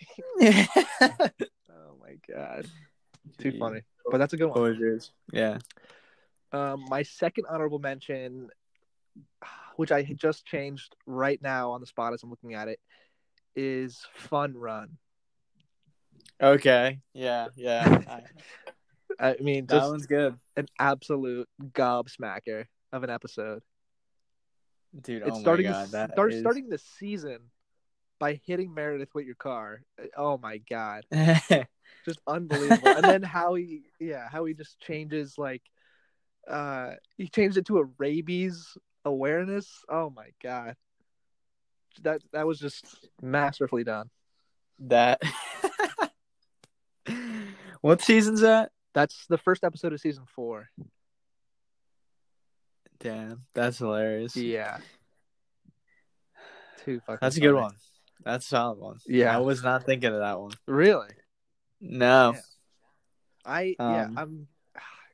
oh 0.42 1.96
my 2.00 2.16
god, 2.28 2.66
too 3.38 3.52
funny. 3.58 3.80
But 4.10 4.18
that's 4.18 4.34
a 4.34 4.36
good 4.36 4.50
one. 4.50 5.00
Yeah. 5.32 5.58
Um, 6.54 6.84
my 6.88 7.02
second 7.02 7.46
honorable 7.48 7.78
mention, 7.80 8.48
which 9.76 9.90
I 9.92 10.02
had 10.02 10.16
just 10.16 10.46
changed 10.46 10.94
right 11.06 11.40
now 11.42 11.72
on 11.72 11.80
the 11.80 11.86
spot 11.86 12.12
as 12.14 12.22
I'm 12.22 12.30
looking 12.30 12.54
at 12.54 12.68
it, 12.68 12.78
is 13.56 14.06
Fun 14.14 14.56
Run. 14.56 14.96
Okay. 16.40 17.00
Yeah. 17.12 17.48
Yeah. 17.56 18.00
I, 18.06 18.22
I 19.30 19.36
mean, 19.40 19.66
that 19.66 19.76
just 19.76 19.90
one's 19.90 20.06
good, 20.06 20.36
an 20.56 20.66
absolute 20.78 21.48
gobsmacker 21.62 22.66
of 22.92 23.04
an 23.04 23.10
episode. 23.10 23.62
dude. 25.00 25.22
It's 25.22 25.36
oh 25.36 25.40
starting 25.40 25.66
my 25.66 25.72
god, 25.72 25.88
that 25.90 26.12
start, 26.12 26.32
is- 26.32 26.40
starting 26.40 26.68
the 26.68 26.78
season 26.78 27.38
by 28.18 28.40
hitting 28.46 28.72
Meredith 28.74 29.14
with 29.14 29.26
your 29.26 29.34
car. 29.34 29.82
Oh 30.16 30.38
my 30.38 30.58
god, 30.58 31.04
just 32.04 32.20
unbelievable. 32.26 32.88
and 32.88 33.04
then 33.04 33.22
how 33.22 33.54
he, 33.54 33.82
yeah, 34.00 34.28
how 34.30 34.44
he 34.44 34.54
just 34.54 34.80
changes 34.80 35.34
like, 35.38 35.62
uh, 36.48 36.92
he 37.16 37.28
changed 37.28 37.56
it 37.56 37.66
to 37.66 37.78
a 37.78 37.84
rabies 37.98 38.76
awareness. 39.04 39.68
Oh 39.88 40.10
my 40.10 40.28
god, 40.42 40.76
that 42.02 42.22
that 42.32 42.46
was 42.46 42.58
just 42.58 42.84
masterfully 43.22 43.84
done. 43.84 44.10
that. 44.80 45.20
what 47.80 48.02
season's 48.02 48.40
that? 48.40 48.70
That's 48.94 49.26
the 49.26 49.38
first 49.38 49.64
episode 49.64 49.92
of 49.92 50.00
season 50.00 50.24
four. 50.34 50.68
Damn, 53.00 53.42
that's 53.54 53.78
hilarious. 53.78 54.36
Yeah, 54.36 54.78
too 56.84 57.00
fucking. 57.00 57.18
That's 57.20 57.36
a 57.36 57.40
good 57.40 57.54
funny. 57.54 57.62
one. 57.62 57.74
That's 58.24 58.46
a 58.46 58.48
solid 58.48 58.78
one. 58.78 58.98
Yeah. 59.06 59.36
I 59.36 59.40
was 59.40 59.62
not 59.62 59.84
thinking 59.84 60.10
of 60.10 60.20
that 60.20 60.40
one. 60.40 60.52
Really. 60.66 61.10
No. 61.80 62.32
Yeah. 62.32 62.40
I 63.44 63.76
yeah 63.78 64.04
Um, 64.04 64.18
I'm 64.18 64.48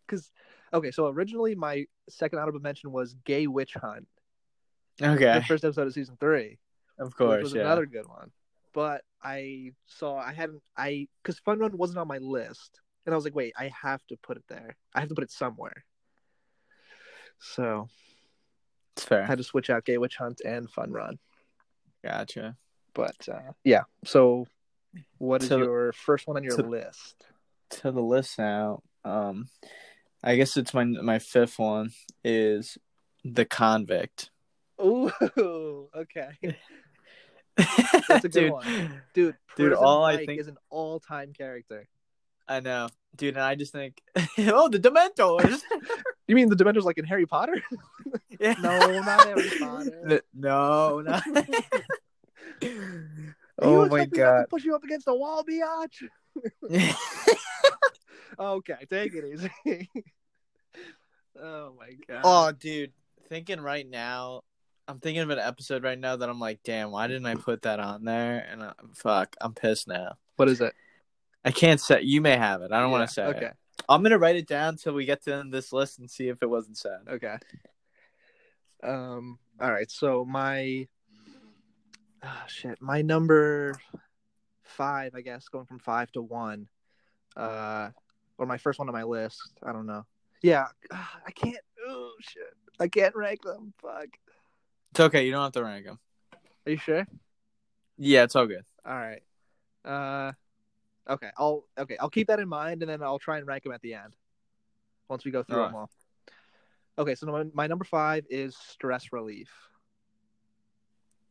because 0.07 0.31
okay 0.73 0.91
so 0.91 1.07
originally 1.09 1.55
my 1.55 1.85
second 2.09 2.39
honorable 2.39 2.61
mention 2.61 2.93
was 2.93 3.15
Gay 3.25 3.47
Witch 3.47 3.75
Hunt 3.75 4.07
Okay. 5.03 5.35
the 5.35 5.45
first 5.45 5.65
episode 5.65 5.87
of 5.87 5.93
season 5.93 6.17
three 6.21 6.59
Of 6.99 7.17
course. 7.17 7.37
which 7.37 7.43
was 7.45 7.55
Yeah. 7.55 7.63
another 7.63 7.87
good 7.87 8.07
one 8.09 8.31
but 8.73 9.03
I 9.23 9.73
saw 9.87 10.17
I 10.19 10.33
hadn't 10.33 10.63
I 10.77 11.09
because 11.23 11.39
Fun 11.41 11.59
Run 11.59 11.77
wasn't 11.77 11.99
on 11.99 12.09
my 12.09 12.19
list 12.19 12.81
and 13.07 13.13
I 13.15 13.17
was 13.17 13.25
like 13.25 13.35
wait 13.35 13.53
I 13.59 13.71
have 13.83 14.05
to 14.09 14.17
put 14.23 14.37
it 14.37 14.45
there 14.49 14.77
I 14.95 15.01
have 15.01 15.09
to 15.09 15.15
put 15.15 15.25
it 15.25 15.31
somewhere 15.33 15.85
so 17.39 17.89
It's 18.97 19.05
fair. 19.05 19.23
I 19.23 19.27
had 19.27 19.39
to 19.39 19.45
switch 19.45 19.71
out 19.71 19.85
Gay 19.85 19.99
Witch 19.99 20.17
Hunt 20.17 20.41
and 20.45 20.71
Fun 20.71 20.91
Run 20.93 21.19
Gotcha. 22.05 22.57
but 22.95 23.17
uh, 23.29 23.53
yeah 23.65 23.83
so 24.05 24.47
what 25.19 25.43
is 25.43 25.51
your 25.51 25.93
first 25.93 26.27
one 26.27 26.37
on 26.37 26.43
your 26.45 26.53
so- 26.57 26.63
list 26.63 27.27
To 27.71 27.93
the 27.93 28.03
list 28.03 28.39
now. 28.39 28.83
Um, 29.05 29.49
I 30.23 30.37
guess 30.37 30.57
it's 30.57 30.75
my 30.75 30.85
my 30.85 31.19
fifth 31.19 31.59
one 31.59 31.91
is 32.25 32.77
the 33.25 33.45
convict. 33.45 34.31
Ooh 34.83 35.11
okay 35.97 36.31
That's 38.09 38.25
a 38.25 38.29
good 38.29 38.33
dude, 38.33 38.53
one. 38.53 39.03
dude 39.15 39.37
Dude, 39.57 39.73
all 39.75 40.05
I 40.05 40.25
think- 40.25 40.41
is 40.41 40.49
an 40.49 40.57
all-time 40.71 41.33
character 41.33 41.87
I 42.49 42.59
know, 42.59 42.89
dude, 43.15 43.35
and 43.37 43.45
I 43.45 43.55
just 43.55 43.73
think, 43.73 44.03
oh, 44.39 44.69
the 44.69 44.81
Dementors. 44.81 45.61
You 46.27 46.35
mean 46.35 46.49
the 46.49 46.57
Dementors 46.57 46.83
like 46.83 46.99
in 46.99 47.05
Harry 47.05 47.25
Potter? 47.25 47.63
yeah. 48.41 48.57
No, 48.61 49.01
not 49.03 49.25
Harry 49.25 49.51
Potter. 49.57 50.03
N- 50.11 50.21
No, 50.35 51.01
not. 51.01 51.23
Oh 53.63 53.87
my 53.87 53.89
me 53.89 53.97
not 53.99 54.05
to 54.11 54.17
god. 54.17 54.45
Push 54.51 54.65
you 54.65 54.75
up 54.75 54.83
against 54.83 55.07
the 55.07 55.15
wall, 55.15 55.45
biatch. 55.45 56.03
Okay, 58.39 58.75
take 58.89 59.13
it 59.15 59.25
easy. 59.25 59.51
oh 61.43 61.75
my 61.79 61.91
god. 62.09 62.21
oh, 62.25 62.53
dude, 62.53 62.93
thinking 63.29 63.61
right 63.61 63.87
now, 63.87 64.43
I'm 64.89 64.99
thinking 64.99 65.23
of 65.23 65.29
an 65.31 65.39
episode 65.39 65.83
right 65.83 65.99
now 65.99 66.17
that 66.17 66.29
I'm 66.29 66.41
like, 66.41 66.61
damn, 66.65 66.91
why 66.91 67.07
didn't 67.07 67.27
I 67.27 67.35
put 67.35 67.63
that 67.63 67.81
on 67.81 68.05
there? 68.05 68.47
And 68.51 68.63
uh, 68.63 68.73
fuck, 68.95 69.37
I'm 69.43 69.53
pissed 69.53 69.89
now. 69.89 70.15
what 70.37 70.49
is 70.49 70.63
it? 70.63 70.73
I 71.45 71.51
can't 71.51 71.81
say. 71.81 72.01
You 72.03 72.23
may 72.23 72.37
have 72.37 72.63
it. 72.63 72.73
I 72.73 72.81
don't 72.81 72.91
Yeah, 72.91 72.99
want 72.99 73.09
to 73.09 73.15
say. 73.15 73.25
Okay. 73.25 73.47
it. 73.47 73.57
I'm 73.89 74.03
gonna 74.03 74.19
write 74.19 74.37
it 74.37 74.47
down 74.47 74.77
till 74.77 74.95
we 74.95 75.05
get 75.05 75.23
to 75.25 75.45
this 75.51 75.73
list 75.73 75.99
and 75.99 76.11
see 76.11 76.29
if 76.29 76.43
it 76.43 76.49
wasn't 76.49 76.79
said. 76.79 77.01
Okay. 77.09 77.37
Um. 78.83 79.39
All 79.61 79.71
right. 79.71 79.91
So 79.91 80.25
my. 80.25 80.87
Ah, 82.23 82.45
shit. 82.49 82.81
My 82.81 83.03
number 83.03 83.75
five, 84.81 85.15
I 85.15 85.21
guess, 85.21 85.47
going 85.49 85.67
from 85.67 85.79
five 85.79 86.11
to 86.13 86.23
one. 86.23 86.67
Uh, 87.37 87.91
or 88.39 88.47
my 88.47 88.57
first 88.57 88.79
one 88.79 88.89
on 88.89 88.95
my 88.95 89.03
list. 89.03 89.53
I 89.63 89.73
don't 89.73 89.85
know. 89.85 90.07
Yeah, 90.41 90.69
ah, 90.91 91.21
I 91.27 91.31
can't. 91.33 91.59
Oh 91.87 92.13
shit! 92.21 92.55
I 92.79 92.89
can't 92.89 93.15
rank 93.15 93.43
them. 93.43 93.75
Fuck. 93.83 94.09
It's 94.93 95.01
okay. 95.01 95.27
You 95.27 95.33
don't 95.33 95.43
have 95.43 95.53
to 95.53 95.63
rank 95.63 95.85
them. 95.85 95.99
Are 96.67 96.71
you 96.71 96.79
sure? 96.79 97.07
Yeah, 97.99 98.23
it's 98.23 98.35
all 98.35 98.47
good. 98.47 98.65
All 98.87 98.97
right. 98.97 99.23
Uh, 99.85 100.33
okay. 101.11 101.29
I'll 101.37 101.65
okay. 101.77 101.99
I'll 102.01 102.09
keep 102.09 102.29
that 102.29 102.41
in 102.41 102.49
mind, 102.49 102.83
and 102.83 102.91
then 102.91 103.03
I'll 103.03 103.19
try 103.19 103.37
and 103.37 103.47
rank 103.47 103.65
them 103.65 103.73
at 103.73 103.83
the 103.83 103.95
end. 103.95 104.17
Once 105.11 105.27
we 105.27 105.31
go 105.31 105.43
through 105.43 105.61
All 105.61 105.67
them 105.67 105.75
all. 105.75 105.91
Okay. 106.99 107.15
So 107.15 107.27
my, 107.27 107.45
my 107.53 107.67
number 107.67 107.85
five 107.85 108.25
is 108.31 108.57
stress 108.57 109.13
relief. 109.13 109.51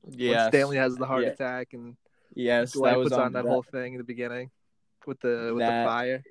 Yeah. 0.07 0.49
Stanley 0.49 0.77
has 0.77 0.95
the 0.95 1.07
heart 1.07 1.23
Yeah. 1.23 1.29
attack, 1.29 1.73
and 1.73 1.95
Yes, 2.39 2.71
Dwight 2.73 2.91
that 2.93 2.99
was 2.99 3.06
puts 3.10 3.17
on, 3.19 3.34
that, 3.34 3.43
that- 3.43 3.49
whole 3.49 3.63
thing 3.63 3.93
in 3.93 3.97
the 3.97 4.04
beginning 4.04 4.49
with 5.06 5.19
the 5.19 5.52
with 5.54 5.60
That- 5.60 5.84
the 5.84 5.89
fire. 5.89 6.23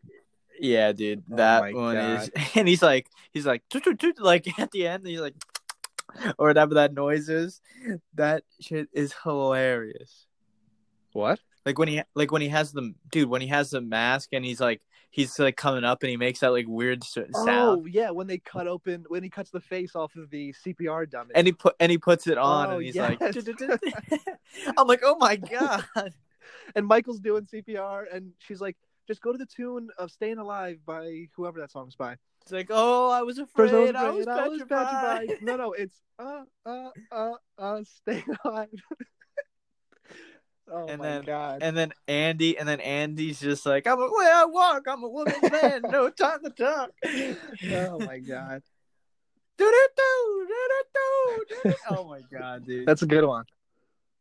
Yeah, 0.61 0.91
dude, 0.91 1.23
Oh 1.31 1.37
that 1.37 1.61
my 1.61 1.73
one 1.73 1.97
is, 1.97 2.31
and 2.57 2.67
he's 2.67 2.83
like, 2.83 3.07
he's 3.33 3.47
like, 3.47 3.63
like 4.19 4.59
at 4.59 4.73
the 4.73 4.89
end, 4.89 5.07
he's 5.07 5.21
like, 5.21 5.35
or 6.39 6.49
whatever 6.49 6.75
that 6.75 6.95
noise 6.95 7.29
is. 7.29 7.61
That 8.15 8.43
shit 8.61 8.89
is 8.93 9.15
hilarious. 9.23 10.27
What? 11.13 11.39
Like 11.65 11.79
when 11.79 11.89
he, 11.89 12.03
like 12.15 12.33
when 12.33 12.43
he 12.43 12.49
has 12.49 12.73
the 12.73 12.93
dude, 13.11 13.29
when 13.29 13.41
he 13.41 13.49
has 13.49 13.71
the 13.71 13.81
mask 13.81 14.31
and 14.33 14.45
he's 14.45 14.61
like, 14.61 14.81
he's 15.11 15.39
like 15.39 15.57
coming 15.57 15.85
up 15.85 16.03
and 16.03 16.11
he 16.11 16.17
makes 16.17 16.41
that 16.41 16.53
like 16.53 16.67
weird 16.69 17.03
s- 17.03 17.17
Oh 17.35 17.45
sound, 17.45 17.93
yeah, 17.93 18.11
when 18.11 18.27
they 18.27 18.39
cut 18.39 18.67
open 18.67 19.05
when 19.09 19.23
he 19.23 19.31
cuts 19.31 19.51
the 19.51 19.61
face 19.61 19.95
off 19.97 20.15
of 20.17 20.31
the 20.31 20.53
CPR 20.65 21.09
dummy. 21.09 21.33
and 21.35 21.47
he 21.47 21.53
put 21.53 21.75
and 21.81 21.91
he 21.91 21.99
puts 21.99 22.27
it 22.27 22.39
on, 22.39 22.69
Oh, 22.69 22.73
and 22.77 22.83
he's 22.85 22.95
yes. 22.95 23.21
like, 23.21 23.81
I'm 24.77 24.87
like, 24.87 25.01
oh 25.03 25.17
my 25.19 25.37
god, 25.37 25.85
and 26.75 26.87
Michael's 26.87 27.21
doing 27.21 27.45
CPR, 27.47 28.05
and 28.13 28.33
she's 28.39 28.61
like, 28.61 28.77
"Just 29.07 29.21
go 29.23 29.33
to 29.33 29.39
the 29.39 29.47
tune 29.47 29.89
of 29.99 30.11
"Staying 30.11 30.39
Alive" 30.39 30.79
by 30.87 31.29
whoever 31.37 31.61
that 31.61 31.71
song's 31.71 31.95
by." 31.97 32.17
it's 32.43 32.53
like, 32.53 32.69
oh, 32.71 33.11
I 33.11 33.23
was 33.23 33.37
First, 33.39 33.51
afraid, 33.75 33.95
I 33.95 34.11
was, 34.11 34.27
afraid, 34.27 34.39
I 34.41 34.49
was 34.49 34.59
petrified. 34.63 35.29
petrified. 35.29 35.43
No, 35.43 35.57
no, 35.57 35.73
it's 35.73 36.01
uh, 36.19 36.45
uh, 36.65 36.89
uh, 37.13 37.33
uh, 37.59 37.83
stay 37.85 38.25
alive. 38.45 38.69
oh 40.73 40.87
And 40.89 40.99
my 40.99 41.05
then- 41.09 41.23
god! 41.25 41.63
And 41.63 41.77
then 41.77 41.93
Andy, 42.07 42.59
and 42.59 42.69
then 42.69 42.81
Andy's 42.81 43.41
just 43.41 43.65
like, 43.67 43.87
I'm 43.87 43.99
a 43.99 44.03
way 44.05 44.27
I 44.33 44.45
walk, 44.47 44.85
I'm 44.89 45.03
a 45.03 45.09
woman's 45.09 45.43
man, 45.51 45.83
no 45.91 46.11
time 46.11 46.41
to 46.45 46.51
talk. 46.51 46.91
oh 47.05 47.99
my 48.01 48.19
god! 48.19 48.63
Do-do-do, 49.59 50.47
do-do-do. 50.47 51.75
Oh 51.91 52.05
my 52.09 52.21
god, 52.33 52.65
dude. 52.65 52.87
That's 52.87 53.03
a 53.03 53.07
good 53.07 53.25
one. 53.25 53.45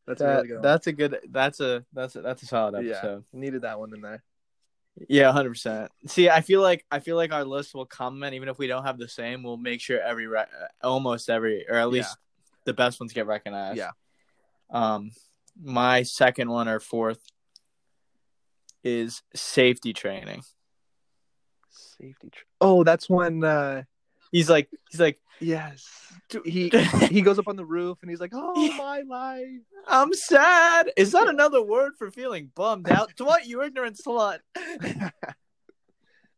That's 0.07 0.21
a 0.21 0.23
That- 0.23 0.35
really 0.37 0.47
good 0.47 0.53
one. 0.55 0.61
that's 0.63 0.87
a 0.87 0.91
good 0.93 1.19
that's 1.29 1.59
a 1.59 1.85
that's 1.93 2.15
a 2.15 2.21
that's 2.21 2.43
a 2.43 2.45
solid 2.45 2.83
yeah, 2.85 2.93
episode. 2.93 3.23
needed 3.33 3.61
that 3.63 3.79
one 3.79 3.93
in 3.93 4.01
there. 4.01 4.23
Yeah, 5.07 5.31
hundred 5.31 5.49
percent. 5.49 5.91
See, 6.07 6.27
I 6.27 6.41
feel 6.41 6.61
like 6.61 6.83
I 6.89 6.99
feel 7.01 7.17
like 7.17 7.31
our 7.31 7.43
list 7.45 7.75
will 7.75 7.85
comment 7.85 8.33
even 8.33 8.49
if 8.49 8.57
we 8.57 8.65
don't 8.65 8.83
have 8.83 8.97
the 8.97 9.07
same. 9.07 9.43
We'll 9.43 9.57
make 9.57 9.79
sure 9.79 9.99
every 10.01 10.25
re- 10.25 10.45
almost 10.81 11.29
every 11.29 11.67
or 11.69 11.75
at 11.75 11.89
least 11.89 12.17
the 12.65 12.73
best 12.73 12.99
ones 12.99 13.13
get 13.13 13.27
recognized. 13.27 13.77
Yeah. 13.77 13.91
Um, 14.71 15.11
my 15.61 16.03
second 16.03 16.49
one 16.49 16.67
or 16.67 16.79
fourth 16.79 17.21
is 18.83 19.21
safety 19.35 19.93
training. 19.93 20.43
Safety. 21.69 22.29
Tr- 22.31 22.43
oh, 22.61 22.83
that's 22.83 23.09
when 23.09 23.43
uh, 23.43 23.83
He's 24.31 24.49
like, 24.49 24.69
he's 24.89 24.99
like, 24.99 25.19
Yes. 25.39 25.87
He 26.45 26.69
he 27.09 27.21
goes 27.21 27.39
up 27.39 27.47
on 27.47 27.55
the 27.55 27.65
roof 27.65 27.99
and 28.01 28.09
he's 28.09 28.19
like, 28.19 28.31
"Oh 28.33 28.73
my 28.77 29.01
life." 29.07 29.45
I'm 29.87 30.13
sad. 30.13 30.91
Is 30.97 31.11
that 31.11 31.27
another 31.27 31.61
word 31.61 31.93
for 31.97 32.11
feeling 32.11 32.51
bummed 32.53 32.89
out? 32.89 33.11
What 33.19 33.45
you 33.45 33.61
ignorant 33.61 33.97
slut? 33.97 34.39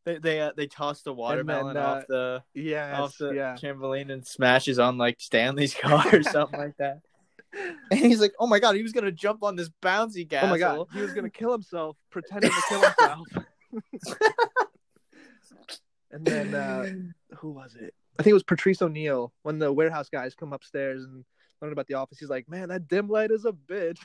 they 0.05 0.17
they 0.19 0.41
uh, 0.41 0.51
they 0.55 0.67
toss 0.67 1.01
the 1.01 1.13
watermelon 1.13 1.77
uh, 1.77 1.81
off 1.81 2.03
the 2.07 2.43
yes, 2.53 2.99
off 2.99 3.17
the 3.17 3.31
yeah. 3.31 3.55
trampoline 3.59 4.11
and 4.11 4.27
smashes 4.27 4.77
on 4.77 4.97
like 4.97 5.19
Stanley's 5.19 5.73
car 5.73 6.05
or 6.13 6.23
something 6.23 6.59
like 6.59 6.77
that. 6.77 6.99
And 7.91 7.99
he's 7.99 8.21
like, 8.21 8.33
"Oh 8.39 8.45
my 8.47 8.59
god, 8.59 8.75
he 8.75 8.83
was 8.83 8.91
gonna 8.91 9.11
jump 9.11 9.43
on 9.43 9.55
this 9.55 9.69
bouncy 9.81 10.25
Oh 10.25 10.29
castle." 10.29 10.49
my 10.49 10.57
god, 10.59 10.87
he 10.93 11.01
was 11.01 11.13
gonna 11.13 11.29
kill 11.41 11.51
himself, 11.51 11.97
pretending 12.11 12.51
to 12.51 12.61
kill 12.69 12.81
himself. 12.81 13.27
and 16.11 16.25
then 16.25 16.53
uh, 16.55 16.85
who 17.37 17.51
was 17.51 17.75
it? 17.75 17.93
I 18.19 18.23
think 18.23 18.31
it 18.31 18.33
was 18.33 18.43
Patrice 18.43 18.81
O'Neal 18.81 19.33
when 19.43 19.59
the 19.59 19.71
warehouse 19.71 20.09
guys 20.09 20.35
come 20.35 20.53
upstairs 20.53 21.03
and 21.03 21.23
learn 21.61 21.71
about 21.71 21.87
the 21.87 21.93
office. 21.95 22.19
He's 22.19 22.29
like, 22.29 22.49
"Man, 22.49 22.69
that 22.69 22.87
dim 22.87 23.07
light 23.09 23.31
is 23.31 23.45
a 23.45 23.51
bitch." 23.51 23.99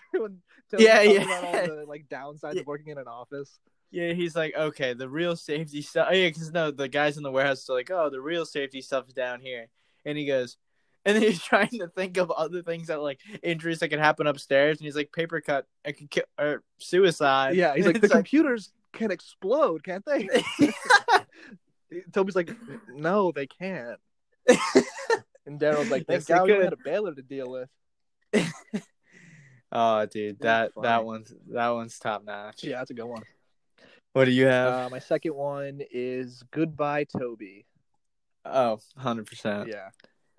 Yeah, 0.79 1.03
yeah. 1.03 1.23
About 1.23 1.45
all 1.45 1.67
the 1.77 1.85
like 1.87 2.07
downsides 2.09 2.55
Yeah. 2.55 2.61
of 2.63 2.67
working 2.67 2.89
in 2.89 2.99
an 2.99 3.09
office. 3.09 3.59
Yeah, 3.91 4.13
he's 4.13 4.35
like, 4.35 4.55
okay, 4.57 4.93
the 4.93 5.09
real 5.09 5.37
safety 5.37 5.81
stuff. 5.81 6.09
Oh, 6.11 6.15
Yeah, 6.15 6.29
because 6.29 6.51
no, 6.51 6.73
the 6.73 6.89
guys 6.89 7.17
in 7.17 7.23
the 7.23 7.31
warehouse 7.31 7.69
are 7.71 7.75
like, 7.75 7.93
oh, 7.93 8.11
the 8.11 8.21
real 8.21 8.45
safety 8.45 8.81
stuff 8.81 9.07
is 9.07 9.15
down 9.15 9.41
here. 9.41 9.69
And 10.05 10.19
he 10.19 10.27
goes, 10.27 10.57
and 11.05 11.17
then 11.17 11.23
he's 11.23 11.43
trying 11.43 11.69
to 11.71 11.89
think 11.89 12.17
of 12.17 12.31
other 12.31 12.63
things 12.63 12.89
that 12.89 13.01
like 13.01 13.21
injuries 13.43 13.81
that 13.81 13.89
could 13.89 13.99
happen 13.99 14.27
upstairs. 14.27 14.79
And 14.79 14.87
he's 14.87 14.97
like, 14.97 15.13
paper 15.13 15.41
cut, 15.41 15.67
I 15.85 15.93
could 15.93 16.11
kill, 16.11 16.25
or 16.39 16.63
suicide. 16.79 17.57
Yeah, 17.57 17.75
he's 17.75 17.87
like, 17.87 18.01
"The 18.01 18.09
computers 18.09 18.73
can 18.93 19.11
explode, 19.11 19.85
can't 19.85 20.05
they?" 20.05 20.29
Toby's 22.13 22.37
like, 22.37 22.51
"No, 22.89 23.33
they 23.33 23.47
can't." 23.47 24.01
And 25.47 25.61
Darryl's 25.61 25.91
like, 25.91 26.07
"Thank 26.07 26.21
Yes, 26.21 26.25
they 26.25 26.35
God 26.35 26.47
we 26.47 26.53
had 26.53 26.73
a 26.73 26.79
baler 26.83 27.15
to 27.15 27.23
deal 27.23 27.51
with." 27.51 27.69
oh, 29.73 30.07
dude, 30.07 30.39
That's 30.41 30.75
that 30.75 30.83
that 30.83 31.05
one's 31.05 31.33
that 31.49 31.69
one's 31.69 31.99
top 31.99 32.25
notch. 32.25 32.65
Yeah, 32.65 32.79
that's 32.79 32.91
a 32.91 32.95
good 32.95 33.05
one. 33.05 33.23
What 34.15 34.25
do 34.25 34.31
you 34.31 34.47
have? 34.47 34.73
Uh, 34.73 34.89
my 34.91 34.99
second 35.01 35.35
one 35.35 35.81
is 35.91 36.43
"Goodbye, 36.51 37.05
Toby." 37.05 37.67
oh, 38.47 38.79
100 38.95 39.27
percent. 39.27 39.69
Yeah. 39.69 39.91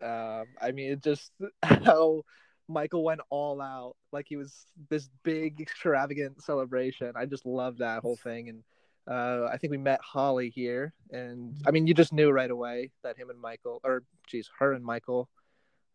Um, 0.05 0.45
I 0.61 0.71
mean, 0.71 0.91
it 0.91 1.03
just 1.03 1.31
how 1.63 2.23
Michael 2.67 3.03
went 3.03 3.21
all 3.29 3.61
out, 3.61 3.95
like 4.11 4.25
he 4.27 4.35
was 4.35 4.65
this 4.89 5.09
big, 5.23 5.59
extravagant 5.61 6.43
celebration. 6.43 7.13
I 7.15 7.25
just 7.25 7.45
love 7.45 7.79
that 7.79 8.01
whole 8.01 8.17
thing, 8.17 8.49
and 8.49 8.63
uh, 9.07 9.47
I 9.51 9.57
think 9.57 9.71
we 9.71 9.77
met 9.77 10.01
Holly 10.01 10.49
here, 10.49 10.93
and 11.11 11.57
I 11.65 11.71
mean, 11.71 11.87
you 11.87 11.93
just 11.93 12.13
knew 12.13 12.31
right 12.31 12.49
away 12.49 12.91
that 13.03 13.17
him 13.17 13.29
and 13.29 13.39
Michael, 13.39 13.81
or 13.83 14.03
geez, 14.27 14.49
her 14.59 14.73
and 14.73 14.83
Michael, 14.85 15.29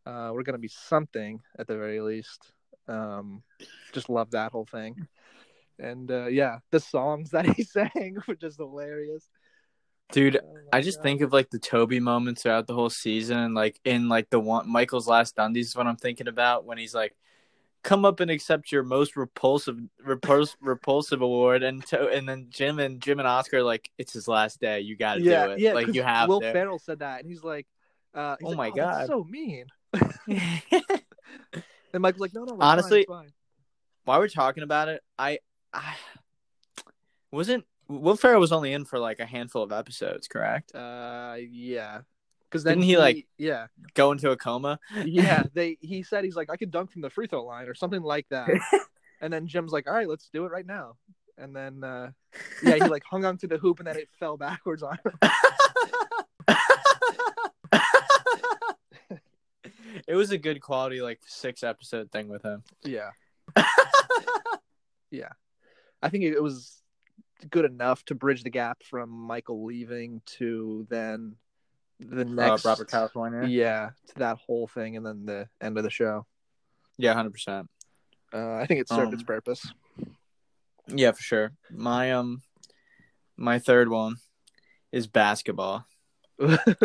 uh, 0.06 0.30
were 0.32 0.42
gonna 0.42 0.58
be 0.58 0.68
something 0.68 1.40
at 1.58 1.66
the 1.66 1.76
very 1.76 2.00
least. 2.00 2.52
Um, 2.88 3.42
just 3.92 4.08
love 4.08 4.32
that 4.32 4.52
whole 4.52 4.66
thing, 4.66 5.06
and 5.78 6.10
uh, 6.10 6.26
yeah, 6.26 6.58
the 6.70 6.80
songs 6.80 7.30
that 7.32 7.46
he 7.46 7.62
sang 7.62 8.18
were 8.26 8.34
just 8.34 8.58
hilarious. 8.58 9.28
Dude, 10.12 10.36
Oh 10.42 10.56
I 10.72 10.80
just 10.82 11.02
think 11.02 11.20
of 11.20 11.32
like 11.32 11.50
the 11.50 11.58
Toby 11.58 11.98
moments 11.98 12.42
throughout 12.42 12.66
the 12.68 12.74
whole 12.74 12.90
season, 12.90 13.54
like 13.54 13.80
in 13.84 14.08
like 14.08 14.30
the 14.30 14.38
one 14.38 14.70
Michael's 14.70 15.08
last 15.08 15.36
Dundies 15.36 15.66
is 15.66 15.76
what 15.76 15.86
I'm 15.86 15.96
thinking 15.96 16.28
about 16.28 16.64
when 16.64 16.78
he's 16.78 16.94
like, 16.94 17.16
"Come 17.82 18.04
up 18.04 18.20
and 18.20 18.30
accept 18.30 18.70
your 18.70 18.84
most 18.84 19.16
repulsive 19.16 19.78
repulsive 20.04 20.56
repulsive 20.60 21.22
award," 21.22 21.64
and 21.64 21.84
to, 21.86 22.08
and 22.08 22.28
then 22.28 22.46
Jim 22.50 22.78
and 22.78 23.00
Jim 23.00 23.18
and 23.18 23.26
Oscar 23.26 23.58
are 23.58 23.62
like, 23.64 23.90
"It's 23.98 24.12
his 24.12 24.28
last 24.28 24.60
day, 24.60 24.80
you 24.80 24.96
got 24.96 25.14
to 25.14 25.22
yeah, 25.22 25.46
do 25.46 25.52
it, 25.52 25.58
yeah. 25.58 25.72
like 25.72 25.92
you 25.92 26.02
have 26.04 26.28
Will 26.28 26.40
to." 26.40 26.52
Ferrell 26.52 26.78
said 26.78 27.00
that, 27.00 27.20
and 27.20 27.28
he's 27.28 27.42
like, 27.42 27.66
uh, 28.14 28.36
he's 28.38 28.46
Oh 28.46 28.50
like, 28.50 28.76
my 28.76 28.82
that's 28.82 28.98
God. 28.98 29.06
so 29.08 29.24
mean. 29.24 29.66
And 31.92 32.02
Michael's 32.02 32.20
like, 32.20 32.34
no, 32.34 32.44
no, 32.44 32.56
Honestly- 32.60 33.04
fine, 33.08 33.24
it's 33.24 33.34
While 34.04 34.20
we're 34.20 34.28
talking 34.28 34.62
about 34.62 34.88
it, 34.88 35.02
I, 35.18 35.40
I 35.72 35.94
wasn't 37.32 37.64
Will 37.90 38.16
Ferrell 38.16 38.40
was 38.40 38.52
only 38.52 38.72
in 38.72 38.84
for 38.84 38.98
like 39.00 39.18
a 39.18 39.26
handful 39.26 39.62
of 39.64 39.72
episodes, 39.72 40.28
correct? 40.28 40.72
Uh, 40.74 41.34
yeah, 41.50 42.02
because 42.48 42.62
then 42.62 42.74
Didn't 42.78 42.84
he, 42.84 42.96
like- 42.96 43.26
yeah, 43.36 43.66
Go 43.94 44.12
into 44.12 44.30
a 44.30 44.36
coma. 44.36 44.78
yeah. 45.04 45.42
They 45.54 45.76
he 45.80 46.04
said 46.04 46.22
he's 46.24 46.36
like, 46.36 46.50
I 46.50 46.56
could 46.56 46.70
dunk 46.70 46.92
from 46.92 47.02
the 47.02 47.10
free 47.10 47.26
throw 47.26 47.44
line 47.44 47.66
or 47.68 47.74
something 47.74 48.02
like 48.02 48.26
that. 48.30 48.48
and 49.20 49.32
then 49.32 49.48
Jim's 49.48 49.72
like, 49.72 49.88
all 49.88 49.94
right, 49.94 50.08
let's 50.08 50.28
do 50.32 50.44
it 50.44 50.52
right 50.52 50.66
now. 50.66 50.96
And 51.36 51.56
then 51.56 51.82
uh, 51.82 52.10
yeah, 52.62 52.74
he 52.74 52.80
like 52.84 53.02
hung 53.04 53.24
onto 53.24 53.48
the 53.48 53.58
hoop 53.58 53.80
and 53.80 53.88
then 53.88 53.96
it 53.96 54.08
fell 54.18 54.36
backwards 54.36 54.82
on 54.84 54.98
him. 55.04 55.18
it 60.06 60.14
was 60.14 60.30
a 60.30 60.38
good 60.38 60.60
quality 60.60 61.00
like 61.00 61.20
six 61.26 61.62
episode 61.62 62.10
thing 62.12 62.28
with 62.28 62.42
him. 62.42 62.62
Yeah, 62.84 63.10
yeah. 65.10 65.30
I 66.02 66.08
think 66.08 66.24
it 66.24 66.42
was 66.42 66.79
good 67.48 67.64
enough 67.64 68.04
to 68.06 68.14
bridge 68.14 68.42
the 68.42 68.50
gap 68.50 68.82
from 68.82 69.10
Michael 69.10 69.64
leaving 69.64 70.22
to 70.38 70.86
then 70.90 71.36
the 71.98 72.24
next 72.24 72.64
uh, 72.64 72.68
Robert 72.70 72.90
California. 72.90 73.46
Yeah, 73.48 73.90
to 74.08 74.14
that 74.16 74.38
whole 74.38 74.66
thing, 74.66 74.96
and 74.96 75.04
then 75.04 75.26
the 75.26 75.48
end 75.60 75.76
of 75.78 75.84
the 75.84 75.90
show. 75.90 76.26
Yeah, 76.98 77.14
hundred 77.14 77.32
percent. 77.32 77.68
Uh, 78.32 78.54
I 78.54 78.66
think 78.66 78.80
it 78.80 78.88
served 78.88 79.12
its 79.12 79.22
Um, 79.22 79.26
purpose. 79.26 79.72
Yeah, 80.86 81.12
for 81.12 81.22
sure. 81.22 81.52
My 81.70 82.12
um, 82.12 82.42
my 83.36 83.58
third 83.58 83.88
one 83.88 84.16
is 84.92 85.06
basketball, 85.06 85.86
Nice. 86.38 86.58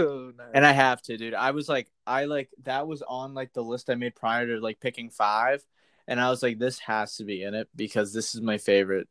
and 0.53 0.65
I 0.65 0.71
have 0.71 1.01
to, 1.03 1.17
dude. 1.17 1.33
I 1.33 1.51
was 1.51 1.67
like, 1.69 1.89
I 2.05 2.25
like 2.25 2.49
that 2.63 2.87
was 2.87 3.01
on 3.01 3.33
like 3.33 3.53
the 3.53 3.63
list 3.63 3.89
I 3.89 3.95
made 3.95 4.15
prior 4.15 4.47
to 4.47 4.59
like 4.59 4.79
picking 4.79 5.09
five, 5.09 5.65
and 6.07 6.19
I 6.19 6.29
was 6.29 6.43
like, 6.43 6.59
this 6.59 6.79
has 6.79 7.15
to 7.17 7.23
be 7.23 7.43
in 7.43 7.53
it 7.53 7.69
because 7.75 8.13
this 8.13 8.35
is 8.35 8.41
my 8.41 8.57
favorite 8.57 9.07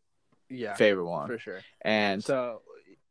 yeah, 0.48 0.74
favorite 0.74 1.07
one, 1.07 1.28
for 1.28 1.38
sure. 1.38 1.61
and 1.83 2.22
So, 2.22 2.62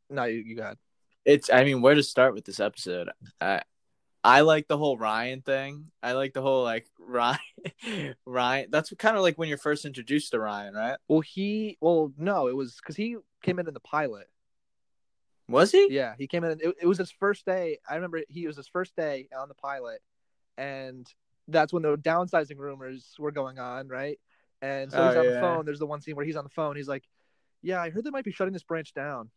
no, 0.09 0.25
you, 0.25 0.39
you 0.39 0.55
got. 0.55 0.77
it's 1.25 1.49
I 1.49 1.63
mean, 1.63 1.81
where 1.81 1.95
to 1.95 2.03
start 2.03 2.33
with 2.33 2.45
this 2.45 2.59
episode? 2.59 3.09
I 3.41 3.61
I 4.23 4.41
like 4.41 4.67
the 4.69 4.77
whole 4.77 4.97
Ryan 4.97 5.41
thing. 5.41 5.91
I 6.01 6.13
like 6.13 6.33
the 6.33 6.41
whole 6.41 6.63
like 6.63 6.87
Ryan 6.99 8.15
Ryan. 8.25 8.67
That's 8.71 8.93
kind 8.97 9.17
of 9.17 9.21
like 9.23 9.37
when 9.37 9.49
you're 9.49 9.57
first 9.57 9.85
introduced 9.85 10.31
to 10.31 10.39
Ryan, 10.39 10.73
right? 10.73 10.97
Well, 11.07 11.19
he. 11.21 11.77
Well, 11.81 12.11
no, 12.17 12.47
it 12.47 12.55
was 12.55 12.75
because 12.75 12.95
he 12.95 13.17
came 13.41 13.59
in 13.59 13.67
in 13.67 13.73
the 13.73 13.79
pilot. 13.81 14.27
Was 15.49 15.71
he? 15.71 15.87
Yeah, 15.91 16.15
he 16.17 16.27
came 16.27 16.43
in. 16.45 16.51
It, 16.61 16.75
it 16.83 16.87
was 16.87 16.97
his 16.97 17.11
first 17.11 17.45
day. 17.45 17.79
I 17.89 17.95
remember 17.95 18.21
he 18.29 18.47
was 18.47 18.55
his 18.55 18.67
first 18.69 18.95
day 18.95 19.27
on 19.37 19.49
the 19.49 19.55
pilot, 19.55 19.99
and 20.57 21.05
that's 21.49 21.73
when 21.73 21.83
the 21.83 21.97
downsizing 21.97 22.57
rumors 22.57 23.13
were 23.19 23.31
going 23.31 23.59
on, 23.59 23.89
right? 23.89 24.17
And 24.61 24.89
so 24.89 25.05
he's 25.05 25.15
Oh, 25.17 25.19
on 25.19 25.25
yeah. 25.25 25.31
the 25.33 25.39
phone. 25.41 25.65
There's 25.65 25.79
the 25.79 25.85
one 25.85 25.99
scene 25.99 26.15
where 26.15 26.25
he's 26.25 26.37
on 26.37 26.45
the 26.45 26.49
phone. 26.49 26.77
He's 26.77 26.87
like, 26.87 27.03
"Yeah, 27.63 27.81
I 27.81 27.89
heard 27.89 28.03
they 28.03 28.11
might 28.11 28.25
be 28.25 28.31
shutting 28.31 28.53
this 28.53 28.63
branch 28.63 28.93
down." 28.93 29.31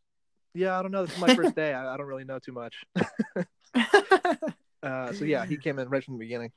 Yeah, 0.55 0.79
I 0.79 0.83
don't 0.83 0.91
know. 0.91 1.05
This 1.07 1.15
is 1.15 1.21
my 1.21 1.35
first 1.35 1.55
day. 1.57 1.73
I, 1.73 1.95
I 1.95 1.97
don't 1.97 2.07
really 2.07 2.25
know 2.25 2.39
too 2.39 2.53
much. 2.53 2.75
Uh, 4.83 5.13
so 5.13 5.25
yeah, 5.25 5.45
he 5.45 5.57
came 5.57 5.79
in 5.81 5.89
right 5.89 6.05
from 6.05 6.15
the 6.15 6.19
beginning. 6.21 6.53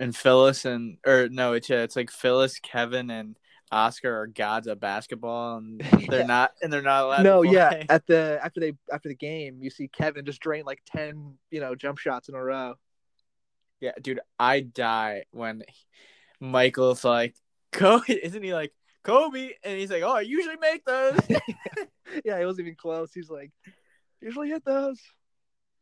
and 0.00 0.16
Phyllis 0.16 0.64
and 0.64 0.98
or 1.06 1.28
no, 1.28 1.52
it's 1.52 1.68
yeah, 1.70 1.82
it's 1.82 1.94
like 1.94 2.10
Phyllis, 2.10 2.58
Kevin, 2.58 3.08
and 3.08 3.36
Oscar 3.70 4.22
are 4.22 4.26
gods 4.26 4.66
of 4.66 4.80
basketball, 4.80 5.58
and 5.58 5.80
they're 6.08 6.20
Yeah. 6.20 6.26
not, 6.26 6.52
and 6.60 6.72
they're 6.72 6.82
not 6.82 7.04
allowed. 7.04 7.22
No, 7.22 7.42
to 7.44 7.48
yeah. 7.50 7.84
At 7.88 8.04
the 8.06 8.40
after 8.42 8.58
they 8.60 8.72
after 8.92 9.08
the 9.08 9.14
game, 9.14 9.58
you 9.62 9.70
see 9.70 9.86
Kevin 9.86 10.24
just 10.24 10.40
drain 10.40 10.64
like 10.64 10.80
ten, 10.86 11.34
you 11.50 11.60
know, 11.60 11.74
jump 11.76 11.98
shots 11.98 12.28
in 12.28 12.34
a 12.34 12.42
row. 12.42 12.74
yeah, 13.80 13.92
dude, 14.02 14.20
I 14.40 14.60
die 14.60 15.24
when 15.30 15.62
Michael's 16.40 17.04
like, 17.04 17.36
Kobe, 17.70 18.12
isn't 18.12 18.42
he 18.42 18.54
like 18.54 18.72
Kobe? 19.06 19.50
And 19.62 19.78
he's 19.78 19.90
like, 19.90 20.02
oh, 20.02 20.16
I 20.16 20.20
usually 20.22 20.56
make 20.56 20.84
those, 20.84 21.18
yeah, 22.24 22.38
it 22.38 22.44
wasn't 22.44 22.66
even 22.66 22.76
close. 22.76 23.12
He's 23.12 23.30
like, 23.30 23.52
usually 24.20 24.48
hit 24.48 24.64
those. 24.64 25.00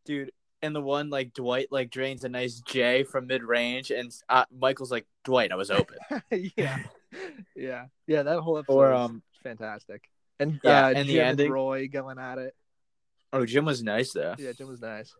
dude. 0.04 0.30
And 0.62 0.74
the 0.74 0.80
one 0.80 1.10
like 1.10 1.34
Dwight 1.34 1.68
like 1.70 1.90
drains 1.90 2.24
a 2.24 2.28
nice 2.30 2.60
J 2.60 3.04
from 3.04 3.26
mid 3.26 3.42
range, 3.42 3.90
and 3.90 4.10
uh, 4.30 4.46
Michael's 4.50 4.90
like, 4.90 5.06
Dwight, 5.22 5.52
I 5.52 5.56
was 5.56 5.70
open. 5.70 5.98
yeah, 6.56 6.78
yeah, 7.54 7.84
yeah. 8.06 8.22
That 8.22 8.40
whole 8.40 8.56
episode 8.56 8.72
Or, 8.72 8.90
was 8.92 9.10
um, 9.10 9.22
fantastic. 9.42 10.08
And 10.40 10.58
yeah, 10.64 10.86
uh, 10.86 10.92
and 10.96 11.06
the 11.06 11.14
Jim 11.14 11.26
ending. 11.26 11.50
Roy 11.52 11.88
going 11.88 12.18
at 12.18 12.38
it. 12.38 12.54
Oh, 13.30 13.44
Jim 13.44 13.66
was 13.66 13.82
nice 13.82 14.12
though. 14.12 14.34
Yeah, 14.38 14.52
Jim 14.52 14.68
was 14.68 14.80
nice. 14.80 15.14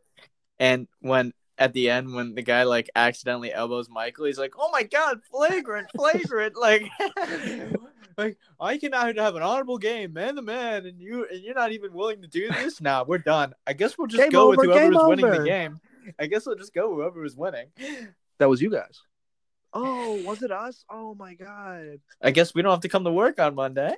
And 0.58 0.88
when 1.00 1.34
at 1.58 1.72
the 1.72 1.90
end, 1.90 2.12
when 2.14 2.34
the 2.34 2.42
guy 2.42 2.64
like 2.64 2.90
accidentally 2.96 3.52
elbows 3.52 3.88
Michael, 3.88 4.26
he's 4.26 4.38
like, 4.38 4.54
"Oh 4.58 4.70
my 4.72 4.82
god, 4.82 5.20
flagrant, 5.30 5.88
flagrant!" 5.96 6.56
like, 6.56 6.90
like 8.18 8.38
I 8.60 8.78
cannot 8.78 9.16
have 9.16 9.36
an 9.36 9.42
honorable 9.42 9.78
game, 9.78 10.12
man 10.12 10.36
to 10.36 10.42
man, 10.42 10.86
and 10.86 11.00
you 11.00 11.26
and 11.30 11.42
you're 11.42 11.54
not 11.54 11.72
even 11.72 11.92
willing 11.92 12.22
to 12.22 12.28
do 12.28 12.48
this. 12.48 12.80
Nah, 12.80 13.04
we're 13.06 13.18
done. 13.18 13.54
I 13.66 13.72
guess 13.72 13.96
we'll 13.96 14.06
just 14.06 14.22
Game 14.22 14.30
go 14.30 14.48
over, 14.48 14.56
with 14.56 14.66
whoever 14.66 14.80
game 14.80 14.94
was 14.94 15.06
winning 15.08 15.24
over. 15.24 15.38
the 15.38 15.44
game. 15.44 15.80
I 16.18 16.26
guess 16.26 16.44
we'll 16.46 16.56
just 16.56 16.74
go 16.74 16.94
whoever 16.94 17.20
was 17.20 17.36
winning. 17.36 17.68
That 18.38 18.48
was 18.48 18.60
you 18.60 18.70
guys. 18.70 19.00
Oh, 19.72 20.22
was 20.24 20.42
it 20.42 20.52
us? 20.52 20.84
Oh 20.90 21.14
my 21.14 21.34
god. 21.34 22.00
I 22.22 22.30
guess 22.30 22.54
we 22.54 22.62
don't 22.62 22.70
have 22.72 22.80
to 22.80 22.88
come 22.88 23.04
to 23.04 23.10
work 23.12 23.40
on 23.40 23.54
Monday 23.54 23.92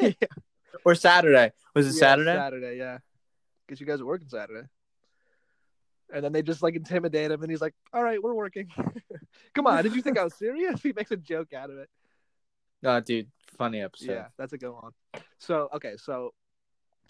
Yeah. 0.00 0.12
or 0.84 0.94
Saturday. 0.94 1.52
Was 1.74 1.86
it 1.88 1.94
Yeah, 1.94 2.00
Saturday? 2.00 2.34
Saturday, 2.34 2.78
yeah. 2.78 2.98
Guess 3.68 3.80
you 3.80 3.86
guys 3.86 4.00
are 4.00 4.06
working 4.06 4.28
Saturday. 4.28 4.68
And 6.12 6.24
then 6.24 6.32
they 6.32 6.42
just 6.42 6.62
like 6.62 6.74
intimidate 6.74 7.30
him, 7.30 7.42
and 7.42 7.50
he's 7.50 7.60
like, 7.60 7.74
"All 7.92 8.02
right, 8.02 8.22
we're 8.22 8.34
working. 8.34 8.68
Come 9.54 9.66
on, 9.66 9.82
did 9.82 9.94
you 9.94 10.02
think 10.02 10.18
I 10.18 10.24
was 10.24 10.34
serious?" 10.34 10.80
He 10.82 10.92
makes 10.92 11.10
a 11.10 11.16
joke 11.16 11.52
out 11.52 11.70
of 11.70 11.78
it. 11.78 11.88
Oh, 12.84 13.00
dude, 13.00 13.28
funny 13.58 13.80
episode. 13.82 14.12
Yeah, 14.12 14.26
that's 14.38 14.52
a 14.52 14.58
good 14.58 14.72
one. 14.72 14.92
So 15.38 15.68
okay, 15.74 15.94
so 15.96 16.32